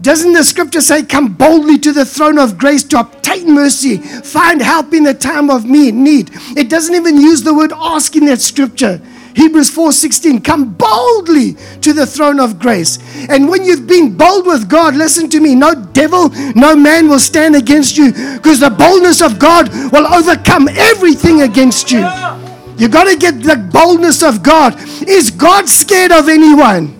Doesn't 0.00 0.34
the 0.34 0.44
scripture 0.44 0.80
say, 0.80 1.02
Come 1.02 1.34
boldly 1.34 1.78
to 1.78 1.92
the 1.92 2.04
throne 2.04 2.38
of 2.38 2.56
grace 2.56 2.84
to 2.84 3.00
obtain 3.00 3.52
mercy, 3.52 3.96
find 3.96 4.62
help 4.62 4.92
in 4.92 5.02
the 5.02 5.14
time 5.14 5.50
of 5.50 5.64
need? 5.64 6.30
It 6.56 6.68
doesn't 6.68 6.94
even 6.94 7.20
use 7.20 7.42
the 7.42 7.54
word 7.54 7.72
ask 7.74 8.14
in 8.14 8.26
that 8.26 8.40
scripture. 8.40 9.00
Hebrews 9.36 9.70
4:16 9.70 10.42
come 10.42 10.72
boldly 10.72 11.58
to 11.82 11.92
the 11.92 12.06
throne 12.06 12.40
of 12.40 12.58
grace. 12.58 12.98
And 13.28 13.50
when 13.50 13.66
you've 13.66 13.86
been 13.86 14.16
bold 14.16 14.46
with 14.46 14.66
God, 14.66 14.96
listen 14.96 15.28
to 15.28 15.40
me, 15.40 15.54
no 15.54 15.74
devil, 15.74 16.30
no 16.54 16.74
man 16.74 17.06
will 17.06 17.18
stand 17.18 17.54
against 17.54 17.98
you 17.98 18.12
because 18.12 18.60
the 18.60 18.70
boldness 18.70 19.20
of 19.20 19.38
God 19.38 19.68
will 19.92 20.06
overcome 20.06 20.68
everything 20.68 21.42
against 21.42 21.92
you. 21.92 21.98
You 22.78 22.88
got 22.88 23.04
to 23.04 23.16
get 23.16 23.42
the 23.42 23.56
boldness 23.56 24.22
of 24.22 24.42
God. 24.42 24.74
Is 25.06 25.30
God 25.30 25.68
scared 25.68 26.12
of 26.12 26.30
anyone? 26.30 26.98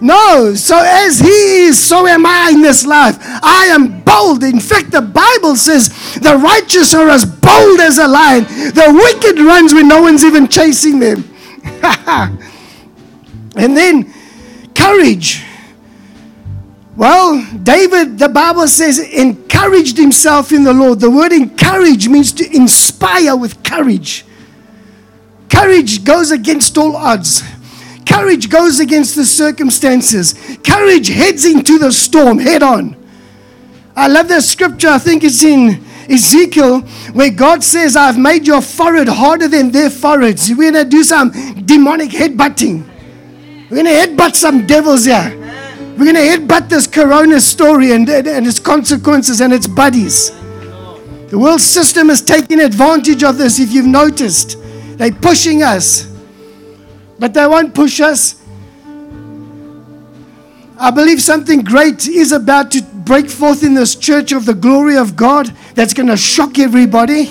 No. 0.00 0.54
So 0.54 0.78
as 0.82 1.18
He 1.18 1.66
is, 1.66 1.82
so 1.82 2.06
am 2.06 2.24
I 2.24 2.52
in 2.54 2.62
this 2.62 2.86
life. 2.86 3.18
I 3.20 3.66
am 3.70 4.00
bold. 4.00 4.44
In 4.44 4.60
fact, 4.60 4.92
the 4.92 5.02
Bible 5.02 5.56
says 5.56 5.90
the 6.20 6.38
righteous 6.38 6.94
are 6.94 7.10
as 7.10 7.26
bold 7.26 7.80
as 7.80 7.98
a 7.98 8.08
lion. 8.08 8.44
The 8.44 8.92
wicked 8.94 9.38
runs 9.44 9.74
when 9.74 9.88
no 9.88 10.00
one's 10.00 10.24
even 10.24 10.48
chasing 10.48 11.00
them. 11.00 11.33
and 13.56 13.76
then 13.76 14.12
courage. 14.74 15.44
Well, 16.96 17.44
David, 17.62 18.18
the 18.18 18.28
Bible 18.28 18.68
says, 18.68 19.00
encouraged 19.00 19.96
himself 19.96 20.52
in 20.52 20.62
the 20.62 20.72
Lord. 20.72 21.00
The 21.00 21.10
word 21.10 21.32
encourage 21.32 22.08
means 22.08 22.32
to 22.32 22.56
inspire 22.56 23.36
with 23.36 23.64
courage. 23.64 24.24
Courage 25.48 26.04
goes 26.04 26.30
against 26.30 26.78
all 26.78 26.96
odds. 26.96 27.42
Courage 28.06 28.48
goes 28.48 28.80
against 28.80 29.16
the 29.16 29.24
circumstances. 29.24 30.34
Courage 30.62 31.08
heads 31.08 31.44
into 31.44 31.78
the 31.78 31.90
storm 31.90 32.38
head 32.38 32.62
on. 32.62 32.96
I 33.96 34.08
love 34.08 34.28
that 34.28 34.42
scripture. 34.42 34.88
I 34.88 34.98
think 34.98 35.24
it's 35.24 35.42
in 35.42 35.84
Ezekiel, 36.08 36.80
where 37.12 37.30
God 37.30 37.62
says, 37.64 37.96
I've 37.96 38.18
made 38.18 38.46
your 38.46 38.60
forehead 38.60 39.08
harder 39.08 39.48
than 39.48 39.70
their 39.70 39.90
foreheads. 39.90 40.50
We're 40.50 40.72
going 40.72 40.84
to 40.84 40.88
do 40.88 41.02
some 41.04 41.30
demonic 41.64 42.10
headbutting. 42.10 42.84
We're 43.70 43.82
going 43.82 43.86
to 43.86 43.92
headbutt 43.92 44.34
some 44.34 44.66
devils 44.66 45.04
here. 45.04 45.32
We're 45.98 46.12
going 46.12 46.16
to 46.16 46.20
headbutt 46.20 46.68
this 46.68 46.86
corona 46.86 47.40
story 47.40 47.92
and, 47.92 48.08
and, 48.08 48.46
its 48.46 48.58
consequences 48.58 49.40
and 49.40 49.52
its 49.52 49.66
buddies. 49.66 50.30
The 51.30 51.38
world 51.38 51.60
system 51.60 52.10
is 52.10 52.20
taking 52.20 52.60
advantage 52.60 53.22
of 53.22 53.38
this, 53.38 53.58
if 53.58 53.72
you've 53.72 53.86
noticed. 53.86 54.58
They're 54.98 55.12
pushing 55.12 55.62
us, 55.62 56.06
but 57.18 57.34
they 57.34 57.46
won't 57.46 57.74
push 57.74 58.00
us. 58.00 58.40
I 60.78 60.90
believe 60.90 61.22
something 61.22 61.62
great 61.62 62.06
is 62.06 62.32
about 62.32 62.70
to 62.72 62.82
break 63.04 63.28
forth 63.28 63.62
in 63.62 63.74
this 63.74 63.94
church 63.94 64.32
of 64.32 64.46
the 64.46 64.54
glory 64.54 64.96
of 64.96 65.16
God 65.16 65.46
that's 65.74 65.94
going 65.94 66.08
to 66.08 66.16
shock 66.16 66.58
everybody 66.58 67.26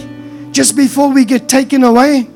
just 0.51 0.75
before 0.75 1.11
we 1.11 1.25
get 1.25 1.49
taken 1.49 1.83
away. 1.83 2.27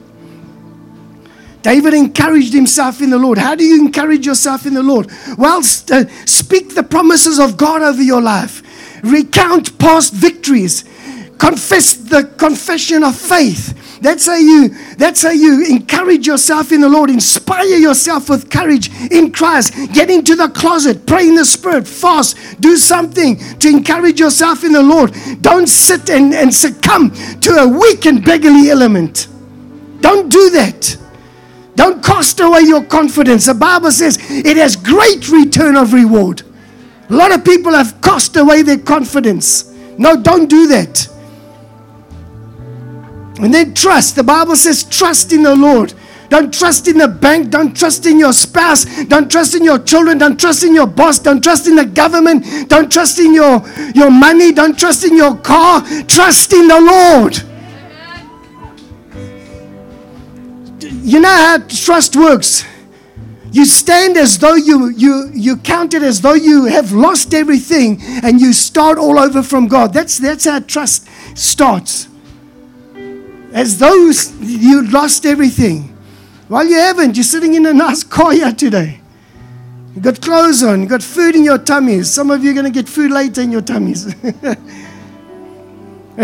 David 1.62 1.94
encouraged 1.94 2.54
himself 2.54 3.02
in 3.02 3.10
the 3.10 3.18
Lord. 3.18 3.38
How 3.38 3.56
do 3.56 3.64
you 3.64 3.80
encourage 3.80 4.26
yourself 4.26 4.66
in 4.66 4.74
the 4.74 4.84
Lord? 4.84 5.12
Well, 5.38 5.58
uh, 5.60 6.06
speak 6.26 6.76
the 6.76 6.84
promises 6.84 7.40
of 7.40 7.58
God 7.58 7.82
over 7.82 8.02
your 8.02 8.22
life, 8.22 8.64
recount 9.04 9.78
past 9.78 10.14
victories, 10.14 10.86
confess 11.38 11.96
the 11.96 12.24
confession 12.38 13.04
of 13.04 13.16
faith 13.16 13.78
that's 14.02 14.26
how 14.26 14.36
you 14.36 14.70
that's 14.96 15.24
how 15.24 15.32
you 15.32 15.66
encourage 15.66 16.28
yourself 16.28 16.72
in 16.72 16.82
the 16.82 16.90
Lord, 16.90 17.10
inspire 17.10 17.66
yourself 17.66 18.30
with 18.30 18.50
courage 18.50 18.90
in 19.12 19.32
Christ. 19.32 19.74
Get 19.94 20.10
into 20.10 20.36
the 20.36 20.50
closet, 20.50 21.06
pray 21.06 21.28
in 21.28 21.36
the 21.36 21.46
spirit, 21.46 21.88
fast, 21.88 22.38
do 22.60 22.78
something 22.78 23.38
to 23.60 23.70
encourage 23.70 24.20
yourself 24.20 24.64
in 24.64 24.74
the 24.74 24.84
Lord. 24.84 25.14
Don't 25.42 25.68
sit 25.68 26.10
and, 26.10 26.34
and 26.34 26.54
succumb 26.54 27.12
to 27.42 27.52
a 27.52 27.68
weak 27.68 28.06
and 28.06 28.24
beggarly 28.24 28.70
element. 28.70 29.28
Don't 30.02 30.30
do 30.30 30.50
that. 30.52 30.98
Don't 31.76 32.04
cast 32.04 32.40
away 32.40 32.62
your 32.62 32.84
confidence. 32.84 33.46
The 33.46 33.54
Bible 33.54 33.92
says 33.92 34.18
it 34.30 34.58
has 34.58 34.76
great 34.76 35.30
return 35.30 35.76
of 35.76 35.94
reward. 35.94 36.42
A 37.10 37.14
lot 37.14 37.32
of 37.32 37.46
people 37.46 37.72
have 37.72 38.02
cast 38.02 38.36
away 38.36 38.64
their 38.64 38.80
confidence. 38.80 39.72
No, 39.98 40.22
don't 40.22 40.50
do 40.50 40.68
that. 40.68 41.08
And 43.40 43.54
then 43.54 43.74
trust. 43.74 44.16
The 44.16 44.24
Bible 44.24 44.56
says, 44.56 44.84
trust 44.84 45.32
in 45.32 45.44
the 45.44 45.56
Lord. 45.56 45.94
Don't 46.30 46.54
trust 46.54 46.88
in 46.88 46.98
the 46.98 47.08
bank. 47.08 47.52
Don't 47.52 47.76
trust 47.76 48.06
in 48.06 48.20
your 48.20 48.34
spouse. 48.34 48.86
Don't 49.06 49.32
trust 49.32 49.56
in 49.56 49.64
your 49.64 49.80
children. 49.80 50.18
Don't 50.18 50.40
trust 50.40 50.64
in 50.64 50.74
your 50.74 50.88
boss. 50.88 51.20
Don't 51.20 51.42
trust 51.42 51.68
in 51.68 51.76
the 51.76 51.86
government. 51.86 52.70
Don't 52.70 52.92
trust 52.92 53.20
in 53.20 53.34
your, 53.34 53.64
your 53.96 54.12
money. 54.12 54.52
Don't 54.52 54.78
trust 54.78 55.06
in 55.06 55.16
your 55.16 55.38
car. 55.38 55.82
Trust 56.08 56.54
in 56.54 56.68
the 56.68 56.82
Lord. 56.82 57.38
You 60.82 61.22
know 61.22 61.30
how 61.30 61.60
trust 61.60 62.16
works. 62.16 62.66
You 63.52 63.66
stand 63.66 64.18
as 64.18 64.38
though 64.40 64.56
you, 64.56 64.90
you, 64.90 65.32
you 65.34 65.58
count 65.58 65.94
it 65.94 66.04
as 66.04 66.20
though 66.20 66.34
you 66.34 66.66
have 66.66 66.92
lost 66.92 67.34
everything 67.34 68.02
and 68.24 68.42
you 68.42 68.52
start 68.52 68.98
all 68.98 69.18
over 69.18 69.42
from 69.42 69.68
God. 69.68 69.94
That's, 69.94 70.18
that's 70.18 70.46
how 70.46 70.60
trust 70.60 71.08
starts 71.36 72.07
as 73.58 73.80
though 73.80 74.12
you 74.40 74.88
lost 74.90 75.26
everything. 75.26 75.98
Well, 76.48 76.64
you 76.64 76.76
haven't. 76.76 77.16
You're 77.16 77.24
sitting 77.24 77.56
in 77.56 77.66
a 77.66 77.74
nice 77.74 78.04
car 78.16 78.32
here 78.32 78.52
today. 78.52 79.02
You 79.96 80.02
got 80.02 80.22
clothes 80.22 80.62
on, 80.62 80.84
you 80.84 80.88
got 80.88 81.02
food 81.02 81.36
in 81.36 81.44
your 81.44 81.58
tummies. 81.58 82.14
Some 82.14 82.30
of 82.30 82.44
you 82.44 82.52
are 82.52 82.54
going 82.54 82.72
to 82.72 82.72
get 82.72 82.88
food 82.88 83.10
later 83.10 83.42
in 83.42 83.52
your 83.52 83.62
tummies. 83.62 84.06
and 84.24 84.46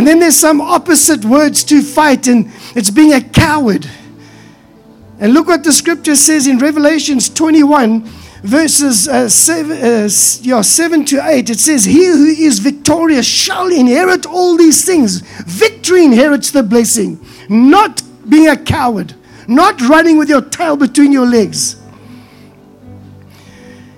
then 0.06 0.20
there's 0.20 0.36
some 0.36 0.62
opposite 0.62 1.26
words 1.26 1.64
to 1.64 1.82
fight, 1.82 2.28
and 2.28 2.52
it's 2.76 2.92
being 2.92 3.14
a 3.14 3.22
coward. 3.22 3.90
And 5.20 5.34
look 5.34 5.48
what 5.48 5.64
the 5.64 5.74
scripture 5.74 6.16
says 6.16 6.46
in 6.46 6.60
Revelations 6.60 7.30
21 7.30 8.08
verses 8.44 9.08
uh, 9.08 9.30
seven, 9.30 9.78
uh, 9.78 10.10
yeah, 10.42 10.62
7 10.62 11.06
to 11.06 11.26
8, 11.26 11.50
it 11.50 11.60
says, 11.60 11.86
He 11.86 12.06
who 12.06 12.26
is 12.26 12.60
victorious 12.60 13.26
shall 13.26 13.72
inherit 13.72 14.26
all 14.26 14.58
these 14.58 14.86
things. 14.86 15.22
Victory 15.46 16.06
inherits 16.06 16.52
the 16.52 16.62
blessing, 16.62 17.26
not 17.50 18.02
being 18.30 18.50
a 18.50 18.58
coward, 18.58 19.14
not 19.48 19.82
running 19.82 20.18
with 20.18 20.30
your 20.30 20.42
tail 20.42 20.76
between 20.76 21.12
your 21.12 21.26
legs. 21.26 21.78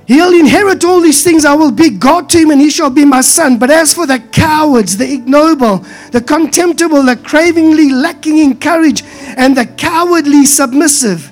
He'll 0.07 0.39
inherit 0.39 0.85
all 0.85 1.01
these 1.01 1.23
things. 1.23 1.45
I 1.45 1.55
will 1.55 1.71
be 1.71 1.89
God 1.89 2.29
to 2.29 2.37
him, 2.37 2.51
and 2.51 2.61
he 2.61 2.69
shall 2.69 2.91
be 2.91 3.05
my 3.05 3.21
son. 3.21 3.57
But 3.57 3.71
as 3.71 3.93
for 3.93 4.05
the 4.05 4.19
cowards, 4.19 4.97
the 4.97 5.11
ignoble, 5.11 5.79
the 6.11 6.21
contemptible, 6.21 7.01
the 7.01 7.15
cravingly 7.15 7.91
lacking 7.91 8.37
in 8.37 8.59
courage, 8.59 9.03
and 9.35 9.57
the 9.57 9.65
cowardly 9.65 10.45
submissive, 10.45 11.31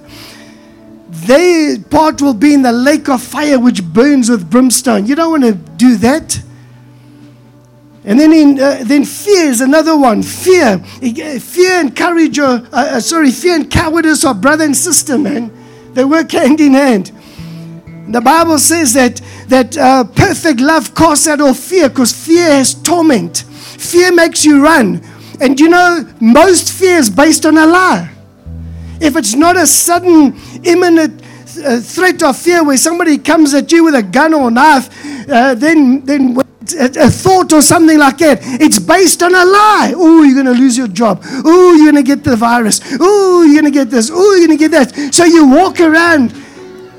their 1.14 1.80
part 1.80 2.22
will 2.22 2.34
be 2.34 2.54
in 2.54 2.62
the 2.64 2.72
lake 2.72 3.08
of 3.08 3.22
fire 3.22 3.60
which 3.60 3.84
burns 3.84 4.30
with 4.30 4.50
brimstone. 4.50 5.06
You 5.06 5.16
don't 5.16 5.32
want 5.32 5.44
to 5.44 5.54
do 5.54 5.96
that. 5.98 6.42
And 8.06 8.20
then, 8.20 8.34
in, 8.34 8.60
uh, 8.60 8.84
then 8.84 9.06
fear 9.06 9.46
is 9.46 9.62
another 9.62 9.98
one. 9.98 10.24
Fear, 10.24 10.80
fear 10.80 11.72
and 11.80 11.96
courage, 11.96 12.38
uh, 12.38 12.66
uh, 12.74 13.00
sorry, 13.00 13.32
fear 13.32 13.56
and 13.56 13.72
cowardice 13.72 14.26
are 14.26 14.34
brother 14.34 14.66
and 14.66 14.76
sister, 14.76 15.18
man. 15.18 15.52
They 15.94 16.04
work 16.04 16.32
hand 16.32 16.60
in 16.60 16.74
hand. 16.74 17.12
The 18.10 18.20
Bible 18.20 18.60
says 18.60 18.94
that 18.94 19.22
that 19.48 19.78
uh, 19.78 20.04
perfect 20.04 20.60
love 20.60 20.94
casts 20.94 21.28
out 21.28 21.40
all 21.40 21.54
fear, 21.54 21.88
because 21.88 22.12
fear 22.12 22.44
has 22.44 22.74
torment. 22.74 23.38
Fear 23.38 24.12
makes 24.12 24.44
you 24.44 24.62
run, 24.62 25.02
and 25.40 25.58
you 25.58 25.70
know 25.70 26.06
most 26.20 26.74
fear 26.74 26.98
is 26.98 27.10
based 27.10 27.46
on 27.46 27.58
a 27.58 27.66
lie. 27.66 28.13
If 29.04 29.18
it's 29.18 29.36
not 29.36 29.58
a 29.58 29.68
sudden, 29.68 30.40
imminent 30.64 31.22
uh, 31.64 31.80
threat 31.80 32.24
of 32.24 32.38
fear 32.38 32.64
where 32.64 32.78
somebody 32.78 33.18
comes 33.18 33.54
at 33.54 33.72
you 33.72 33.84
with 33.84 33.96
a 33.96 34.04
gun 34.04 34.34
or 34.34 34.50
knife, 34.50 34.90
uh, 35.30 35.56
then 35.56 36.06
then 36.06 36.38
a, 36.80 37.10
thought 37.10 37.52
or 37.52 37.62
something 37.62 38.00
like 38.00 38.18
that. 38.20 38.40
It's 38.42 38.80
based 38.80 39.22
on 39.22 39.36
a 39.36 39.46
lie. 39.46 39.94
Oh, 39.96 40.24
you're 40.24 40.42
going 40.42 40.56
to 40.56 40.60
lose 40.60 40.78
your 40.78 40.88
job. 40.88 41.22
Oh, 41.24 41.74
you're 41.74 41.92
going 41.92 42.04
to 42.04 42.08
get 42.08 42.24
the 42.24 42.38
virus. 42.38 42.80
Oh, 43.00 43.44
you're 43.44 43.62
going 43.62 43.72
to 43.72 43.78
get 43.78 43.90
this. 43.90 44.10
Oh, 44.12 44.36
you're 44.36 44.48
going 44.48 44.58
to 44.58 44.70
get 44.70 44.72
that. 44.72 45.14
So 45.14 45.26
you 45.26 45.48
walk 45.48 45.82
around 45.82 46.34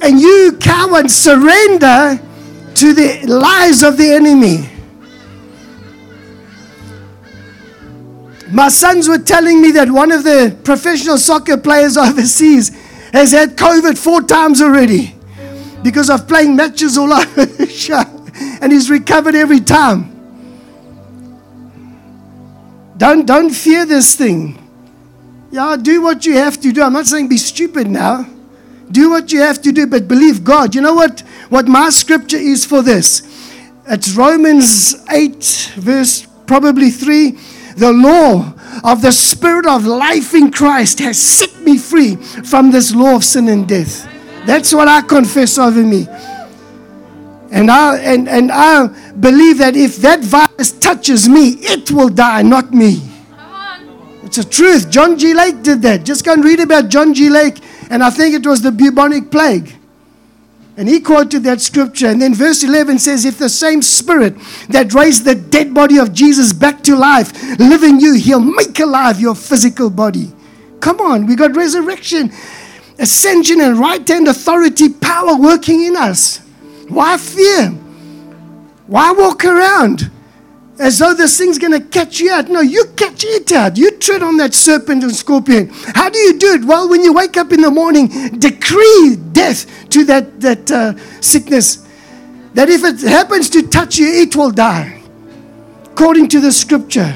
and 0.02 0.20
you 0.20 0.58
cower 0.60 0.98
and 0.98 1.10
surrender 1.10 2.20
to 2.74 2.92
the 2.92 3.26
lies 3.26 3.82
of 3.82 3.96
the 3.96 4.12
enemy. 4.12 4.68
My 8.50 8.68
sons 8.68 9.08
were 9.08 9.18
telling 9.18 9.62
me 9.62 9.72
that 9.72 9.90
one 9.90 10.12
of 10.12 10.24
the 10.24 10.56
professional 10.64 11.18
soccer 11.18 11.56
players 11.56 11.96
overseas 11.96 12.70
has 13.12 13.32
had 13.32 13.56
COVID 13.56 13.96
four 13.96 14.22
times 14.22 14.60
already 14.60 15.14
because 15.82 16.10
of 16.10 16.26
playing 16.26 16.56
matches 16.56 16.98
all 16.98 17.12
over 17.12 17.44
the 17.44 17.66
show 17.66 18.02
and 18.60 18.72
he's 18.72 18.90
recovered 18.90 19.34
every 19.34 19.60
time. 19.60 20.10
Don't, 22.96 23.26
don't 23.26 23.50
fear 23.50 23.84
this 23.84 24.14
thing. 24.16 24.60
Yeah, 25.50 25.76
do 25.80 26.02
what 26.02 26.26
you 26.26 26.34
have 26.34 26.60
to 26.60 26.72
do. 26.72 26.82
I'm 26.82 26.92
not 26.92 27.06
saying 27.06 27.28
be 27.28 27.36
stupid 27.36 27.88
now. 27.88 28.26
Do 28.90 29.10
what 29.10 29.32
you 29.32 29.40
have 29.40 29.62
to 29.62 29.72
do, 29.72 29.86
but 29.86 30.08
believe 30.08 30.44
God. 30.44 30.74
You 30.74 30.80
know 30.80 30.94
what, 30.94 31.20
what 31.48 31.66
my 31.66 31.90
scripture 31.90 32.36
is 32.36 32.64
for 32.64 32.82
this? 32.82 33.22
It's 33.86 34.14
Romans 34.14 34.96
8, 35.10 35.72
verse 35.76 36.26
probably 36.46 36.90
3. 36.90 37.38
The 37.76 37.92
law 37.92 38.54
of 38.84 39.02
the 39.02 39.12
Spirit 39.12 39.66
of 39.66 39.86
life 39.86 40.34
in 40.34 40.50
Christ 40.50 41.00
has 41.00 41.20
set 41.20 41.60
me 41.60 41.78
free 41.78 42.16
from 42.16 42.70
this 42.70 42.94
law 42.94 43.16
of 43.16 43.24
sin 43.24 43.48
and 43.48 43.68
death. 43.68 44.08
That's 44.46 44.74
what 44.74 44.88
I 44.88 45.00
confess 45.00 45.58
over 45.58 45.82
me. 45.82 46.06
And 47.50 47.70
I, 47.70 47.98
and, 47.98 48.28
and 48.28 48.50
I 48.50 48.88
believe 49.12 49.58
that 49.58 49.76
if 49.76 49.96
that 49.98 50.20
virus 50.20 50.72
touches 50.72 51.28
me, 51.28 51.50
it 51.60 51.90
will 51.90 52.08
die, 52.08 52.42
not 52.42 52.72
me. 52.72 53.00
It's 54.24 54.38
a 54.38 54.44
truth. 54.44 54.90
John 54.90 55.16
G. 55.16 55.34
Lake 55.34 55.62
did 55.62 55.82
that. 55.82 56.04
Just 56.04 56.24
go 56.24 56.32
and 56.32 56.44
read 56.44 56.60
about 56.60 56.88
John 56.88 57.14
G. 57.14 57.30
Lake, 57.30 57.60
and 57.90 58.02
I 58.02 58.10
think 58.10 58.34
it 58.34 58.46
was 58.46 58.62
the 58.62 58.72
bubonic 58.72 59.30
plague. 59.30 59.72
And 60.76 60.88
he 60.88 61.00
quoted 61.00 61.44
that 61.44 61.60
scripture. 61.60 62.08
And 62.08 62.20
then 62.20 62.34
verse 62.34 62.64
11 62.64 62.98
says, 62.98 63.24
If 63.24 63.38
the 63.38 63.48
same 63.48 63.80
spirit 63.80 64.34
that 64.68 64.92
raised 64.92 65.24
the 65.24 65.34
dead 65.34 65.72
body 65.72 65.98
of 65.98 66.12
Jesus 66.12 66.52
back 66.52 66.82
to 66.82 66.96
life 66.96 67.32
live 67.60 67.84
in 67.84 68.00
you, 68.00 68.14
he'll 68.14 68.40
make 68.40 68.78
alive 68.80 69.20
your 69.20 69.36
physical 69.36 69.88
body. 69.88 70.32
Come 70.80 71.00
on, 71.00 71.26
we 71.26 71.36
got 71.36 71.56
resurrection, 71.56 72.32
ascension, 72.98 73.60
and 73.60 73.78
right 73.78 74.06
hand 74.06 74.28
authority, 74.28 74.88
power 74.88 75.36
working 75.36 75.84
in 75.84 75.96
us. 75.96 76.38
Why 76.88 77.16
fear? 77.18 77.70
Why 78.86 79.12
walk 79.12 79.44
around 79.44 80.10
as 80.78 80.98
though 80.98 81.14
this 81.14 81.38
thing's 81.38 81.58
going 81.58 81.72
to 81.72 81.86
catch 81.88 82.20
you 82.20 82.32
out? 82.32 82.48
No, 82.48 82.60
you 82.60 82.86
catch 82.96 83.24
it 83.24 83.52
out. 83.52 83.76
You 83.76 83.92
tread 83.92 84.22
on 84.22 84.36
that 84.38 84.54
serpent 84.54 85.02
and 85.02 85.14
scorpion. 85.14 85.70
How 85.94 86.08
do 86.08 86.18
you 86.18 86.38
do 86.38 86.54
it? 86.54 86.64
Well, 86.64 86.88
when 86.88 87.02
you 87.02 87.12
wake 87.12 87.36
up 87.36 87.52
in 87.52 87.60
the 87.60 87.70
morning, 87.70 88.08
decree 88.38 89.16
death 89.32 89.88
to 89.90 90.04
that, 90.04 90.40
that 90.40 90.70
uh, 90.70 90.94
sickness. 91.20 91.86
That 92.54 92.68
if 92.68 92.84
it 92.84 93.00
happens 93.00 93.50
to 93.50 93.66
touch 93.68 93.98
you, 93.98 94.06
it 94.06 94.36
will 94.36 94.50
die, 94.50 95.02
according 95.84 96.28
to 96.28 96.40
the 96.40 96.52
scripture. 96.52 97.12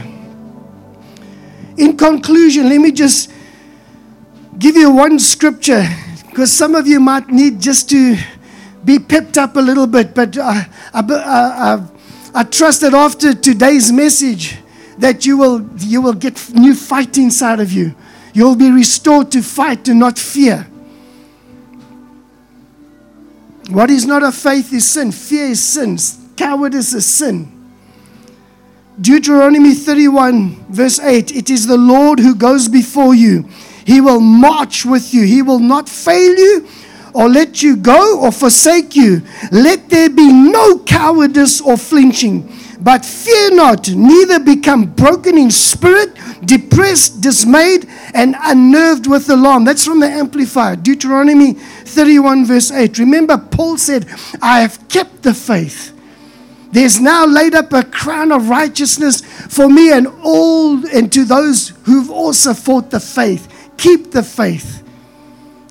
In 1.77 1.97
conclusion, 1.97 2.69
let 2.69 2.81
me 2.81 2.91
just 2.91 3.31
give 4.59 4.77
you 4.77 4.91
one 4.91 5.19
scripture 5.21 5.85
because 6.27 6.53
some 6.53 6.75
of 6.75 6.87
you 6.87 6.99
might 6.99 7.29
need 7.29 7.61
just 7.61 7.89
to 7.91 8.17
be 8.85 8.99
pepped 8.99 9.39
up 9.39 9.57
a 9.57 9.61
little 9.61 9.87
bit. 9.87 10.15
But 10.15 10.37
I, 10.39 10.69
I, 10.93 11.03
I, 11.03 11.87
I 12.35 12.45
trust 12.45 12.83
that 12.83 12.95
after 12.95 13.35
today's 13.35 13.91
message, 13.91 14.59
that 14.99 15.25
you 15.25 15.39
will, 15.39 15.69
you 15.79 16.01
will 16.03 16.13
get 16.13 16.53
new 16.55 16.75
fight 16.75 17.17
inside 17.19 17.61
of 17.61 17.73
you. 17.73 17.95
You'll 18.35 18.57
be 18.57 18.71
restored 18.71 19.33
to 19.33 19.43
fight 19.43 19.89
and 19.89 19.99
not 19.99 20.19
fear. 20.19 20.67
What 23.71 23.91
is 23.91 24.07
not 24.07 24.23
of 24.23 24.35
faith 24.35 24.73
is 24.73 24.91
sin. 24.91 25.13
Fear 25.13 25.47
is 25.47 25.63
sin. 25.63 25.99
Cowardice 26.37 26.95
is 26.95 27.07
sin. 27.07 27.55
Deuteronomy 29.01 29.75
31, 29.75 30.67
verse 30.71 30.99
8 30.99 31.35
It 31.35 31.51
is 31.51 31.67
the 31.67 31.77
Lord 31.77 32.19
who 32.19 32.35
goes 32.35 32.69
before 32.69 33.15
you. 33.15 33.49
He 33.85 34.01
will 34.01 34.21
march 34.21 34.85
with 34.85 35.15
you. 35.15 35.23
He 35.25 35.43
will 35.43 35.61
not 35.61 35.89
fail 35.89 36.37
you 36.37 36.69
or 37.15 37.29
let 37.29 37.63
you 37.63 37.77
go 37.77 38.21
or 38.21 38.33
forsake 38.33 38.97
you. 38.97 39.23
Let 39.51 39.89
there 39.89 40.11
be 40.11 40.33
no 40.33 40.79
cowardice 40.81 41.61
or 41.61 41.77
flinching. 41.77 42.53
But 42.81 43.05
fear 43.05 43.55
not, 43.55 43.91
neither 43.91 44.39
become 44.39 44.87
broken 44.87 45.37
in 45.37 45.51
spirit, 45.51 46.17
depressed, 46.45 47.21
dismayed, 47.21 47.89
and 48.15 48.37
unnerved 48.39 49.09
with 49.09 49.29
alarm. 49.29 49.65
That's 49.65 49.85
from 49.85 49.99
the 49.99 50.07
Amplified, 50.07 50.85
Deuteronomy 50.85 51.55
31, 51.55 52.47
verse 52.47 52.71
8. 52.71 52.99
Remember, 52.99 53.37
Paul 53.37 53.79
said, 53.79 54.07
I 54.41 54.61
have 54.61 54.89
kept 54.89 55.23
the 55.23 55.35
faith. 55.35 55.93
There's 56.71 57.01
now 57.01 57.27
laid 57.27 57.55
up 57.55 57.73
a 57.73 57.83
crown 57.83 58.31
of 58.31 58.49
righteousness 58.49 59.23
for 59.23 59.69
me 59.69 59.91
and 59.91 60.07
all, 60.23 60.87
and 60.89 61.13
to 61.13 61.25
those 61.25 61.71
who've 61.85 62.11
also 62.11 62.55
fought 62.55 62.91
the 62.91 63.01
faith. 63.01 63.73
Keep 63.77 64.13
the 64.13 64.23
faith. 64.23 64.85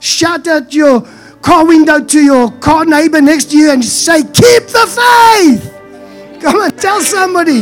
Shout 0.02 0.48
out 0.48 0.74
your 0.74 1.08
car 1.48 1.66
window 1.66 2.04
to 2.04 2.20
your 2.20 2.52
car 2.60 2.84
neighbor 2.84 3.22
next 3.22 3.52
to 3.52 3.58
you 3.58 3.72
and 3.72 3.84
say, 3.84 4.22
Keep 4.22 4.64
the 4.68 4.86
faith. 5.00 6.42
Come 6.42 6.58
on, 6.58 6.72
tell 6.72 7.00
somebody. 7.00 7.62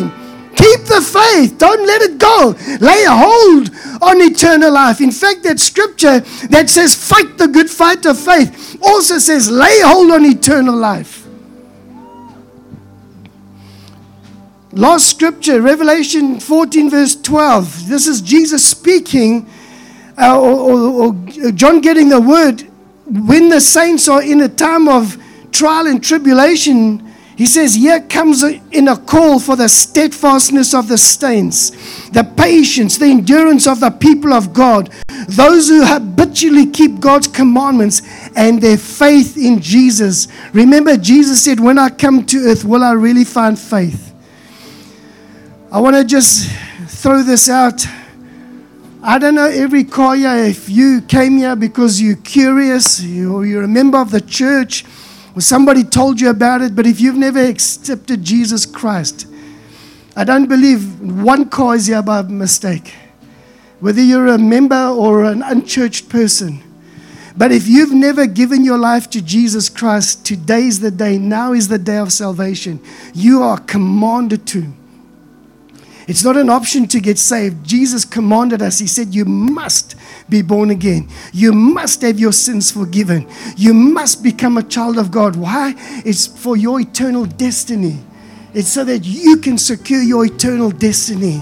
Keep 0.56 0.86
the 0.86 1.02
faith. 1.02 1.60
Don't 1.60 1.86
let 1.86 2.02
it 2.02 2.17
go. 2.17 2.56
Lay 2.82 3.04
hold 3.06 3.69
on 4.02 4.21
eternal 4.21 4.74
life. 4.74 5.02
In 5.02 5.12
fact, 5.12 5.43
that 5.43 5.60
scripture 5.60 6.21
that 6.48 6.67
says, 6.67 6.95
Fight 6.95 7.38
the 7.38 7.48
good 7.48 7.69
fight 7.69 8.08
of 8.08 8.17
faith, 8.17 8.76
also 8.82 9.19
says, 9.19 9.52
Lay 9.52 9.82
hold 9.82 10.10
on 10.10 10.26
eternal 10.26 10.76
life. 10.76 11.28
Last 14.71 15.12
scripture, 15.12 15.62
Revelation 15.62 16.39
14, 16.39 16.89
verse 16.89 17.15
12. 17.21 17.88
This 17.88 18.08
is 18.08 18.19
Jesus 18.21 18.67
speaking, 18.67 19.48
uh, 20.17 20.41
or, 20.41 20.71
or, 20.71 21.13
or 21.13 21.52
John 21.52 21.82
getting 21.82 22.10
the 22.10 22.19
word 22.19 22.67
when 23.05 23.49
the 23.49 23.61
saints 23.61 24.07
are 24.07 24.21
in 24.21 24.41
a 24.41 24.49
time 24.49 24.87
of 24.87 25.17
trial 25.51 25.87
and 25.87 26.03
tribulation, 26.03 27.05
he 27.35 27.45
says, 27.45 27.75
Here 27.75 27.99
comes 28.01 28.43
in 28.43 28.87
a 28.87 28.97
call 28.97 29.39
for 29.39 29.55
the 29.55 29.67
steadfastness 29.67 30.73
of 30.73 30.87
the 30.87 30.97
saints, 30.97 31.71
the 32.09 32.23
patience, 32.23 32.97
the 32.97 33.05
endurance 33.05 33.67
of 33.67 33.79
the 33.79 33.91
people 33.91 34.33
of 34.33 34.53
God, 34.53 34.89
those 35.27 35.67
who 35.67 35.85
habitually 35.85 36.67
keep 36.67 36.99
God's 36.99 37.27
commandments 37.27 38.01
and 38.35 38.61
their 38.61 38.77
faith 38.77 39.37
in 39.37 39.59
Jesus. 39.59 40.27
Remember, 40.53 40.95
Jesus 40.95 41.43
said, 41.43 41.59
When 41.59 41.77
I 41.77 41.89
come 41.89 42.25
to 42.27 42.37
earth, 42.47 42.63
will 42.63 42.83
I 42.83 42.93
really 42.93 43.25
find 43.25 43.59
faith? 43.59 44.13
I 45.71 45.79
want 45.81 45.97
to 45.97 46.05
just 46.05 46.49
throw 46.87 47.21
this 47.21 47.49
out. 47.49 47.85
I 49.07 49.19
don't 49.19 49.35
know 49.35 49.45
every 49.45 49.83
here, 49.83 50.35
if 50.45 50.67
you 50.67 50.99
came 50.99 51.37
here 51.37 51.55
because 51.55 52.01
you're 52.01 52.15
curious 52.15 53.01
or 53.03 53.45
you're 53.45 53.61
a 53.61 53.67
member 53.67 53.99
of 53.99 54.09
the 54.09 54.19
church 54.19 54.83
or 55.35 55.41
somebody 55.41 55.83
told 55.83 56.19
you 56.19 56.31
about 56.31 56.63
it, 56.63 56.75
but 56.75 56.87
if 56.87 56.99
you've 56.99 57.15
never 57.15 57.39
accepted 57.39 58.23
Jesus 58.23 58.65
Christ, 58.65 59.27
I 60.15 60.23
don't 60.23 60.47
believe 60.47 60.99
one 61.01 61.49
car 61.49 61.75
is 61.75 61.85
here 61.85 62.01
by 62.01 62.23
mistake. 62.23 62.95
Whether 63.79 64.01
you're 64.01 64.25
a 64.25 64.39
member 64.39 64.87
or 64.87 65.25
an 65.25 65.43
unchurched 65.43 66.09
person. 66.09 66.63
But 67.37 67.51
if 67.51 67.67
you've 67.67 67.93
never 67.93 68.25
given 68.25 68.65
your 68.65 68.79
life 68.79 69.07
to 69.11 69.21
Jesus 69.21 69.69
Christ, 69.69 70.25
today's 70.25 70.79
the 70.79 70.89
day. 70.89 71.19
Now 71.19 71.53
is 71.53 71.67
the 71.67 71.77
day 71.77 71.97
of 71.97 72.11
salvation. 72.11 72.79
You 73.13 73.43
are 73.43 73.59
commanded 73.59 74.47
to. 74.47 74.73
It's 76.07 76.23
not 76.23 76.37
an 76.37 76.49
option 76.49 76.87
to 76.89 76.99
get 76.99 77.17
saved. 77.17 77.65
Jesus 77.65 78.05
commanded 78.05 78.61
us. 78.61 78.79
He 78.79 78.87
said, 78.87 79.15
You 79.15 79.25
must 79.25 79.95
be 80.29 80.41
born 80.41 80.69
again. 80.69 81.09
You 81.33 81.51
must 81.51 82.01
have 82.01 82.19
your 82.19 82.31
sins 82.31 82.71
forgiven. 82.71 83.27
You 83.57 83.73
must 83.73 84.21
become 84.21 84.57
a 84.57 84.63
child 84.63 84.97
of 84.97 85.09
God. 85.09 85.35
Why? 85.35 85.73
It's 86.05 86.27
for 86.27 86.55
your 86.55 86.79
eternal 86.79 87.25
destiny. 87.25 87.99
It's 88.53 88.69
so 88.69 88.83
that 88.83 88.99
you 88.99 89.37
can 89.37 89.57
secure 89.57 90.01
your 90.01 90.25
eternal 90.25 90.69
destiny. 90.69 91.41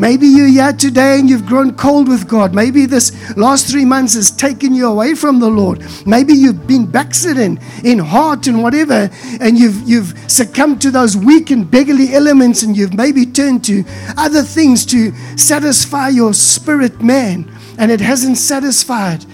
Maybe 0.00 0.26
you're 0.28 0.46
here 0.46 0.72
today 0.72 1.20
and 1.20 1.28
you've 1.28 1.44
grown 1.44 1.74
cold 1.76 2.08
with 2.08 2.26
God. 2.26 2.54
Maybe 2.54 2.86
this 2.86 3.12
last 3.36 3.70
three 3.70 3.84
months 3.84 4.14
has 4.14 4.30
taken 4.30 4.72
you 4.72 4.88
away 4.88 5.14
from 5.14 5.40
the 5.40 5.50
Lord. 5.50 5.84
Maybe 6.06 6.32
you've 6.32 6.66
been 6.66 6.86
backslidden 6.86 7.60
in 7.84 7.98
heart 7.98 8.46
and 8.46 8.62
whatever, 8.62 9.10
and 9.40 9.58
you've 9.58 9.86
you've 9.86 10.14
succumbed 10.26 10.80
to 10.80 10.90
those 10.90 11.18
weak 11.18 11.50
and 11.50 11.70
beggarly 11.70 12.14
elements, 12.14 12.62
and 12.62 12.74
you've 12.74 12.94
maybe 12.94 13.26
turned 13.26 13.62
to 13.64 13.84
other 14.16 14.42
things 14.42 14.86
to 14.86 15.12
satisfy 15.36 16.08
your 16.08 16.32
spirit 16.32 17.02
man, 17.02 17.54
and 17.76 17.90
it 17.90 18.00
hasn't 18.00 18.38
satisfied. 18.38 19.26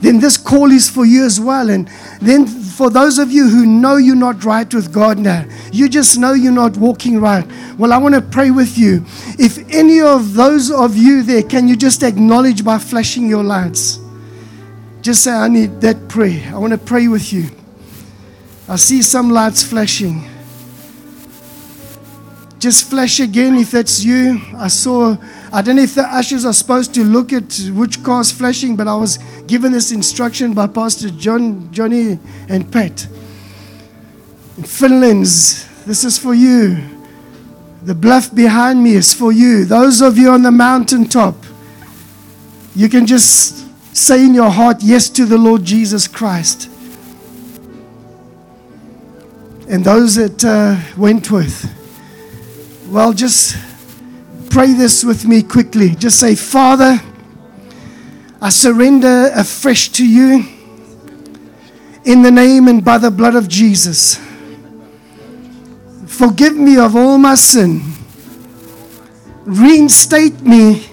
Then 0.00 0.20
this 0.20 0.36
call 0.36 0.70
is 0.70 0.90
for 0.90 1.06
you 1.06 1.24
as 1.24 1.40
well. 1.40 1.70
And 1.70 1.88
then 2.20 2.46
for 2.46 2.90
those 2.90 3.18
of 3.18 3.32
you 3.32 3.48
who 3.48 3.66
know 3.66 3.96
you're 3.96 4.14
not 4.14 4.44
right 4.44 4.72
with 4.72 4.92
God 4.92 5.18
now, 5.18 5.44
you 5.72 5.88
just 5.88 6.18
know 6.18 6.34
you're 6.34 6.52
not 6.52 6.76
walking 6.76 7.18
right. 7.18 7.46
Well, 7.78 7.92
I 7.92 7.98
want 7.98 8.14
to 8.14 8.20
pray 8.20 8.50
with 8.50 8.76
you. 8.76 9.04
If 9.38 9.58
any 9.74 10.00
of 10.00 10.34
those 10.34 10.70
of 10.70 10.96
you 10.96 11.22
there, 11.22 11.42
can 11.42 11.66
you 11.66 11.76
just 11.76 12.02
acknowledge 12.02 12.64
by 12.64 12.78
flashing 12.78 13.28
your 13.28 13.42
lights? 13.42 13.98
Just 15.00 15.24
say, 15.24 15.32
I 15.32 15.48
need 15.48 15.80
that 15.80 16.08
prayer. 16.08 16.52
I 16.52 16.58
want 16.58 16.72
to 16.72 16.78
pray 16.78 17.08
with 17.08 17.32
you. 17.32 17.48
I 18.68 18.76
see 18.76 19.02
some 19.02 19.30
lights 19.30 19.62
flashing. 19.62 20.28
Just 22.58 22.90
flash 22.90 23.20
again 23.20 23.56
if 23.56 23.70
that's 23.70 24.02
you. 24.02 24.40
I 24.56 24.68
saw, 24.68 25.16
I 25.52 25.62
don't 25.62 25.76
know 25.76 25.82
if 25.82 25.94
the 25.94 26.02
ushers 26.02 26.44
are 26.44 26.52
supposed 26.52 26.94
to 26.94 27.04
look 27.04 27.32
at 27.32 27.56
which 27.74 28.02
car's 28.02 28.32
flashing, 28.32 28.74
but 28.74 28.88
I 28.88 28.96
was 28.96 29.18
given 29.46 29.72
this 29.72 29.92
instruction 29.92 30.52
by 30.54 30.66
Pastor 30.66 31.10
John, 31.10 31.72
Johnny, 31.72 32.18
and 32.48 32.70
Pat. 32.72 33.06
In 34.56 34.64
Fynnland's, 34.64 35.66
this 35.84 36.04
is 36.04 36.18
for 36.18 36.34
you. 36.34 36.76
The 37.82 37.94
bluff 37.94 38.34
behind 38.34 38.82
me 38.82 38.94
is 38.94 39.14
for 39.14 39.30
you. 39.30 39.64
Those 39.64 40.00
of 40.00 40.18
you 40.18 40.30
on 40.30 40.42
the 40.42 40.50
mountaintop, 40.50 41.36
you 42.74 42.88
can 42.88 43.06
just 43.06 43.64
say 43.96 44.24
in 44.24 44.34
your 44.34 44.50
heart 44.50 44.78
yes 44.80 45.08
to 45.10 45.24
the 45.24 45.38
Lord 45.38 45.64
Jesus 45.64 46.08
Christ. 46.08 46.68
And 49.68 49.84
those 49.84 50.18
at 50.18 50.44
uh, 50.44 50.76
Wentworth, 50.96 51.72
well, 52.88 53.12
just 53.12 53.56
pray 54.50 54.72
this 54.72 55.04
with 55.04 55.26
me 55.26 55.42
quickly. 55.42 55.90
Just 55.90 56.20
say, 56.20 56.34
Father, 56.34 57.00
I 58.40 58.50
surrender 58.50 59.30
afresh 59.34 59.88
to 59.92 60.06
you 60.06 60.44
in 62.04 62.22
the 62.22 62.30
name 62.30 62.68
and 62.68 62.84
by 62.84 62.98
the 62.98 63.10
blood 63.10 63.34
of 63.34 63.48
Jesus. 63.48 64.20
Forgive 66.06 66.54
me 66.54 66.76
of 66.76 66.94
all 66.94 67.16
my 67.16 67.34
sin. 67.34 67.82
Reinstate 69.44 70.42
me 70.42 70.86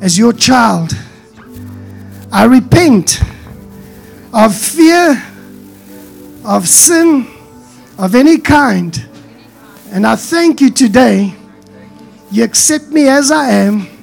as 0.00 0.16
your 0.16 0.32
child. 0.32 0.92
I 2.30 2.44
repent 2.44 3.20
of 4.32 4.54
fear, 4.54 5.22
of 6.44 6.68
sin, 6.68 7.26
of 7.98 8.14
any 8.14 8.38
kind. 8.38 9.06
And 9.90 10.06
I 10.06 10.14
thank 10.14 10.60
you 10.60 10.70
today. 10.70 11.34
You 12.30 12.44
accept 12.44 12.88
me 12.88 13.08
as 13.08 13.30
I 13.32 13.50
am 13.50 13.97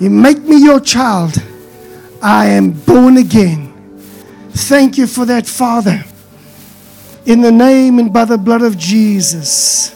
you 0.00 0.10
make 0.10 0.38
me 0.38 0.62
your 0.62 0.80
child. 0.80 1.42
I 2.22 2.46
am 2.46 2.72
born 2.72 3.16
again. 3.16 3.72
Thank 4.50 4.98
you 4.98 5.06
for 5.06 5.24
that, 5.26 5.46
Father. 5.46 6.04
In 7.26 7.40
the 7.42 7.52
name 7.52 7.98
and 7.98 8.12
by 8.12 8.24
the 8.24 8.38
blood 8.38 8.62
of 8.62 8.76
Jesus. 8.78 9.94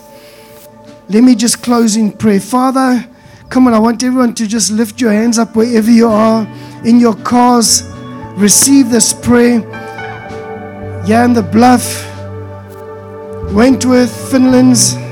Let 1.08 1.22
me 1.24 1.34
just 1.34 1.62
close 1.62 1.96
in 1.96 2.12
prayer. 2.12 2.40
Father, 2.40 3.08
come 3.48 3.66
on, 3.66 3.74
I 3.74 3.78
want 3.78 4.02
everyone 4.02 4.34
to 4.34 4.46
just 4.46 4.70
lift 4.70 5.00
your 5.00 5.12
hands 5.12 5.38
up 5.38 5.56
wherever 5.56 5.90
you 5.90 6.08
are 6.08 6.46
in 6.84 7.00
your 7.00 7.14
cars. 7.14 7.82
Receive 8.37 8.90
this 8.90 9.12
prayer. 9.12 9.61
Yeah, 11.06 11.24
in 11.24 11.32
the 11.32 11.42
bluff, 11.42 12.04
Wentworth, 13.54 14.11
Fynnland's. 14.30 15.08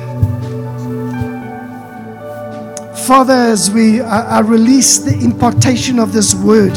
Father, 3.06 3.34
as 3.34 3.70
we 3.70 4.00
I, 4.00 4.38
I 4.38 4.40
release 4.40 4.98
the 4.98 5.16
impartation 5.16 6.00
of 6.00 6.12
this 6.12 6.34
word, 6.34 6.72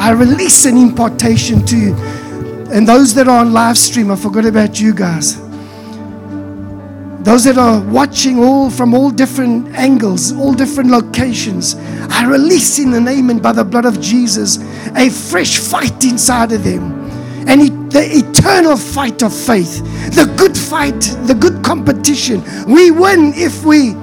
I 0.00 0.12
release 0.12 0.64
an 0.64 0.78
impartation 0.78 1.66
to 1.66 1.76
you. 1.76 1.94
And 2.72 2.88
those 2.88 3.12
that 3.16 3.28
are 3.28 3.40
on 3.40 3.52
live 3.52 3.76
stream, 3.76 4.10
I 4.10 4.16
forgot 4.16 4.46
about 4.46 4.80
you 4.80 4.94
guys. 4.94 5.38
Those 7.24 7.44
that 7.44 7.58
are 7.58 7.82
watching 7.90 8.38
all 8.38 8.70
from 8.70 8.94
all 8.94 9.10
different 9.10 9.68
angles, 9.76 10.32
all 10.32 10.54
different 10.54 10.88
locations, 10.88 11.74
I 12.08 12.24
release 12.24 12.78
in 12.78 12.90
the 12.90 13.00
name 13.00 13.28
and 13.28 13.42
by 13.42 13.52
the 13.52 13.64
blood 13.64 13.84
of 13.84 14.00
Jesus 14.00 14.56
a 14.96 15.10
fresh 15.10 15.58
fight 15.58 16.02
inside 16.04 16.52
of 16.52 16.64
them. 16.64 17.10
And 17.46 17.92
the 17.92 18.08
eternal 18.10 18.78
fight 18.78 19.22
of 19.22 19.34
faith, 19.34 19.84
the 20.14 20.24
good 20.38 20.56
fight, 20.56 21.02
the 21.26 21.34
good 21.34 21.62
competition. 21.62 22.42
We 22.66 22.90
win 22.90 23.34
if 23.34 23.62
we 23.62 23.94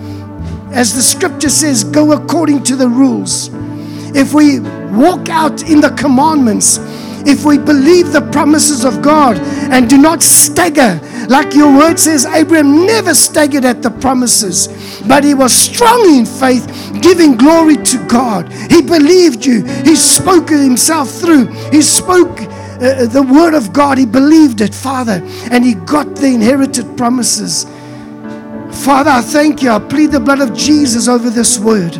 as 0.71 0.93
the 0.93 1.01
scripture 1.01 1.26
says, 1.41 1.83
go 1.83 2.11
according 2.11 2.63
to 2.63 2.75
the 2.75 2.87
rules. 2.87 3.49
If 4.15 4.33
we 4.33 4.59
walk 4.59 5.29
out 5.29 5.63
in 5.69 5.81
the 5.81 5.91
commandments, 5.91 6.79
if 7.27 7.43
we 7.43 7.57
believe 7.57 8.13
the 8.13 8.21
promises 8.31 8.85
of 8.85 9.01
God 9.01 9.37
and 9.37 9.89
do 9.89 9.97
not 9.97 10.23
stagger, 10.23 10.99
like 11.27 11.53
your 11.53 11.75
word 11.75 11.99
says, 11.99 12.25
Abraham 12.25 12.85
never 12.85 13.13
staggered 13.13 13.65
at 13.65 13.81
the 13.81 13.91
promises, 13.91 14.67
but 15.05 15.23
he 15.23 15.33
was 15.33 15.53
strong 15.53 16.15
in 16.15 16.25
faith, 16.25 16.65
giving 17.01 17.35
glory 17.35 17.75
to 17.75 18.07
God. 18.07 18.51
He 18.71 18.81
believed 18.81 19.45
you, 19.45 19.63
he 19.63 19.95
spoke 19.95 20.49
himself 20.49 21.11
through, 21.11 21.47
he 21.71 21.81
spoke. 21.81 22.39
Uh, 22.77 23.07
the 23.07 23.23
word 23.23 23.55
of 23.55 23.73
God, 23.73 23.97
he 23.97 24.05
believed 24.05 24.61
it, 24.61 24.73
Father, 24.73 25.19
and 25.51 25.65
he 25.65 25.73
got 25.73 26.15
the 26.15 26.27
inherited 26.27 26.95
promises. 26.95 27.65
Father, 28.83 29.09
I 29.09 29.21
thank 29.21 29.61
you. 29.63 29.69
I 29.71 29.79
plead 29.79 30.11
the 30.11 30.19
blood 30.19 30.39
of 30.39 30.55
Jesus 30.55 31.07
over 31.07 31.29
this 31.29 31.59
word. 31.59 31.93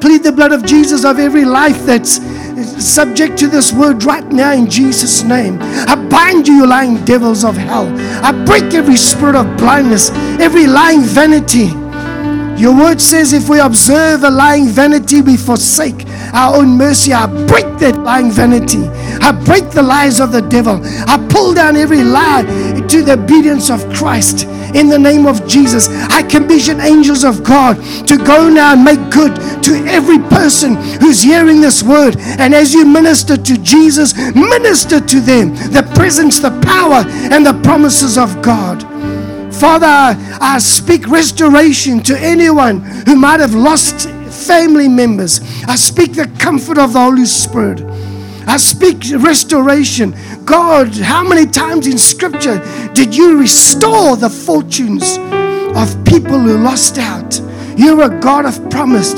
Plead 0.00 0.22
the 0.22 0.32
blood 0.34 0.52
of 0.52 0.64
Jesus 0.64 1.04
over 1.04 1.20
every 1.20 1.44
life 1.44 1.84
that's 1.84 2.20
subject 2.82 3.38
to 3.38 3.46
this 3.46 3.72
word 3.72 4.02
right 4.04 4.24
now 4.26 4.52
in 4.52 4.68
Jesus' 4.68 5.22
name. 5.22 5.58
I 5.60 5.94
bind 6.08 6.48
you, 6.48 6.54
you 6.54 6.66
lying 6.66 7.04
devils 7.04 7.44
of 7.44 7.56
hell. 7.56 7.86
I 8.24 8.32
break 8.44 8.74
every 8.74 8.96
spirit 8.96 9.36
of 9.36 9.56
blindness, 9.58 10.10
every 10.40 10.66
lying 10.66 11.02
vanity. 11.02 11.68
Your 12.60 12.74
word 12.76 13.00
says 13.00 13.32
if 13.32 13.48
we 13.48 13.58
observe 13.58 14.24
a 14.24 14.30
lying 14.30 14.66
vanity, 14.66 15.22
we 15.22 15.36
forsake 15.36 16.06
our 16.34 16.56
own 16.56 16.76
mercy. 16.76 17.12
I 17.12 17.26
break 17.46 17.78
that 17.78 17.98
lying 18.02 18.30
vanity. 18.30 18.86
I 19.22 19.32
break 19.32 19.70
the 19.70 19.82
lies 19.82 20.20
of 20.20 20.32
the 20.32 20.42
devil. 20.42 20.80
I 20.82 21.24
pull 21.30 21.54
down 21.54 21.76
every 21.76 22.02
lie 22.02 22.42
to 22.88 23.02
the 23.02 23.12
obedience 23.12 23.70
of 23.70 23.88
Christ 23.94 24.46
in 24.74 24.88
the 24.88 24.98
name 24.98 25.26
of 25.26 25.46
Jesus. 25.46 25.88
I 25.88 26.22
commission 26.22 26.80
angels 26.80 27.24
of 27.24 27.42
God 27.42 27.76
to 28.06 28.16
go 28.16 28.48
now 28.48 28.72
and 28.72 28.84
make 28.84 29.10
good 29.10 29.34
to 29.64 29.84
every 29.86 30.18
person 30.18 30.76
who's 31.00 31.22
hearing 31.22 31.60
this 31.60 31.82
word. 31.82 32.16
And 32.18 32.54
as 32.54 32.72
you 32.72 32.86
minister 32.86 33.36
to 33.36 33.58
Jesus, 33.58 34.16
minister 34.34 35.00
to 35.00 35.20
them 35.20 35.54
the 35.72 35.88
presence, 35.94 36.40
the 36.40 36.58
power, 36.62 37.04
and 37.32 37.44
the 37.44 37.60
promises 37.62 38.16
of 38.16 38.42
God. 38.42 38.82
Father, 39.52 40.16
I 40.40 40.58
speak 40.58 41.06
restoration 41.08 42.02
to 42.04 42.18
anyone 42.18 42.80
who 43.06 43.16
might 43.16 43.40
have 43.40 43.54
lost 43.54 44.08
family 44.30 44.88
members. 44.88 45.40
I 45.66 45.76
speak 45.76 46.14
the 46.14 46.30
comfort 46.38 46.78
of 46.78 46.94
the 46.94 47.00
Holy 47.00 47.26
Spirit. 47.26 47.80
I 48.50 48.56
speak 48.56 49.04
restoration. 49.16 50.12
God, 50.44 50.88
how 50.96 51.22
many 51.22 51.46
times 51.46 51.86
in 51.86 51.96
Scripture 51.96 52.58
did 52.94 53.14
you 53.14 53.38
restore 53.38 54.16
the 54.16 54.28
fortunes 54.28 55.18
of 55.76 56.04
people 56.04 56.36
who 56.36 56.58
lost 56.58 56.98
out? 56.98 57.40
You're 57.76 58.02
a 58.02 58.20
God 58.20 58.46
of 58.46 58.68
promise. 58.68 59.12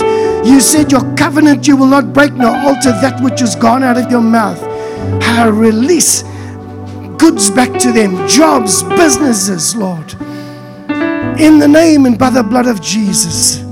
You 0.46 0.60
said 0.60 0.92
your 0.92 1.16
covenant 1.16 1.66
you 1.66 1.78
will 1.78 1.86
not 1.86 2.12
break 2.12 2.34
nor 2.34 2.54
alter 2.54 2.92
that 2.92 3.22
which 3.22 3.40
has 3.40 3.56
gone 3.56 3.82
out 3.82 3.96
of 3.96 4.10
your 4.10 4.20
mouth. 4.20 4.62
I 5.22 5.48
release 5.48 6.24
goods 7.16 7.48
back 7.48 7.78
to 7.80 7.90
them, 7.90 8.28
jobs, 8.28 8.82
businesses, 8.82 9.74
Lord. 9.74 10.12
In 11.40 11.58
the 11.58 11.68
name 11.68 12.04
and 12.04 12.18
by 12.18 12.28
the 12.28 12.42
blood 12.42 12.66
of 12.66 12.82
Jesus. 12.82 13.64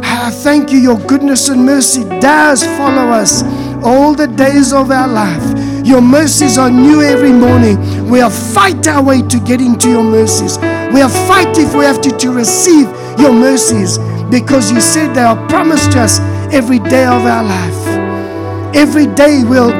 I 0.00 0.30
thank 0.30 0.70
you, 0.70 0.78
your 0.78 0.98
goodness 1.08 1.48
and 1.48 1.66
mercy 1.66 2.04
does 2.20 2.62
follow 2.62 3.08
us 3.08 3.42
all 3.84 4.14
the 4.14 4.26
days 4.26 4.72
of 4.72 4.90
our 4.90 5.08
life. 5.08 5.86
Your 5.86 6.00
mercies 6.00 6.58
are 6.58 6.70
new 6.70 7.02
every 7.02 7.32
morning. 7.32 8.08
We'll 8.08 8.30
fight 8.30 8.86
our 8.86 9.02
way 9.02 9.22
to 9.22 9.40
get 9.40 9.60
into 9.60 9.88
your 9.88 10.04
mercies. 10.04 10.58
We'll 10.92 11.08
fight 11.08 11.56
if 11.58 11.74
we 11.74 11.84
have 11.84 12.00
to 12.02 12.10
to 12.10 12.32
receive 12.32 12.86
your 13.18 13.32
mercies 13.32 13.98
because 14.30 14.70
you 14.70 14.80
said 14.80 15.14
they 15.14 15.22
are 15.22 15.48
promised 15.48 15.92
to 15.92 16.00
us 16.00 16.20
every 16.52 16.78
day 16.78 17.04
of 17.04 17.24
our 17.24 17.44
life. 17.44 18.76
Every 18.76 19.06
day 19.06 19.42
we'll 19.44 19.72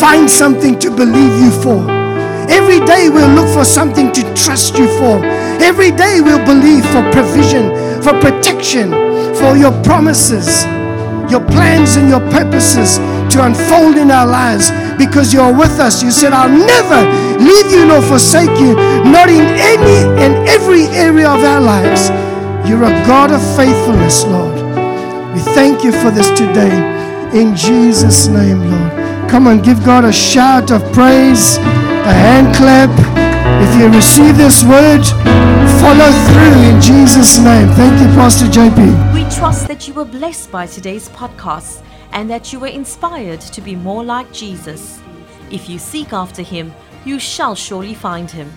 find 0.00 0.30
something 0.30 0.78
to 0.78 0.90
believe 0.90 1.42
you 1.42 1.50
for. 1.62 1.90
Every 2.50 2.80
day 2.86 3.08
we'll 3.08 3.30
look 3.30 3.52
for 3.54 3.64
something 3.64 4.12
to 4.12 4.22
trust 4.34 4.78
you 4.78 4.86
for. 4.98 5.24
Every 5.62 5.90
day 5.90 6.20
we'll 6.20 6.44
believe 6.44 6.84
for 6.86 7.02
provision, 7.12 7.70
for 8.02 8.12
protection, 8.20 8.90
for 9.34 9.56
your 9.56 9.72
promises, 9.82 10.64
your 11.30 11.40
plans 11.40 11.96
and 11.96 12.08
your 12.08 12.20
purposes 12.30 12.98
to 13.32 13.44
unfold 13.44 13.96
in 13.96 14.10
our 14.10 14.26
lives 14.26 14.70
because 14.98 15.32
you're 15.32 15.52
with 15.52 15.78
us. 15.80 16.02
You 16.02 16.10
said, 16.10 16.32
I'll 16.32 16.48
never 16.48 17.00
leave 17.38 17.70
you 17.70 17.86
nor 17.86 18.02
forsake 18.02 18.52
you, 18.58 18.74
not 19.04 19.28
in 19.28 19.44
any 19.58 19.98
and 20.22 20.48
every 20.48 20.84
area 20.96 21.28
of 21.28 21.42
our 21.44 21.60
lives. 21.60 22.10
You're 22.68 22.84
a 22.84 22.94
God 23.06 23.30
of 23.30 23.40
faithfulness, 23.56 24.24
Lord. 24.24 24.56
We 25.34 25.40
thank 25.54 25.82
you 25.82 25.92
for 25.92 26.10
this 26.10 26.28
today. 26.38 26.72
In 27.32 27.56
Jesus' 27.56 28.26
name, 28.26 28.60
Lord. 28.70 29.30
Come 29.30 29.46
on, 29.46 29.62
give 29.62 29.82
God 29.84 30.04
a 30.04 30.12
shout 30.12 30.70
of 30.70 30.82
praise, 30.92 31.56
a 31.56 32.12
hand 32.12 32.54
clap. 32.54 32.90
If 33.62 33.80
you 33.80 33.88
receive 33.88 34.36
this 34.36 34.62
word, 34.62 35.02
follow 35.80 36.10
through 36.28 36.62
in 36.68 36.80
Jesus' 36.80 37.38
name. 37.38 37.68
Thank 37.68 38.00
you, 38.00 38.06
Pastor 38.14 38.46
JP. 38.46 39.11
Trust 39.36 39.68
that 39.68 39.88
you 39.88 39.94
were 39.94 40.04
blessed 40.04 40.52
by 40.52 40.66
today's 40.66 41.08
podcast 41.08 41.82
and 42.12 42.28
that 42.30 42.52
you 42.52 42.60
were 42.60 42.68
inspired 42.68 43.40
to 43.40 43.60
be 43.60 43.74
more 43.74 44.04
like 44.04 44.32
Jesus. 44.32 45.00
If 45.50 45.68
you 45.68 45.78
seek 45.78 46.12
after 46.12 46.42
him, 46.42 46.72
you 47.04 47.18
shall 47.18 47.54
surely 47.54 47.94
find 47.94 48.30
him. 48.30 48.52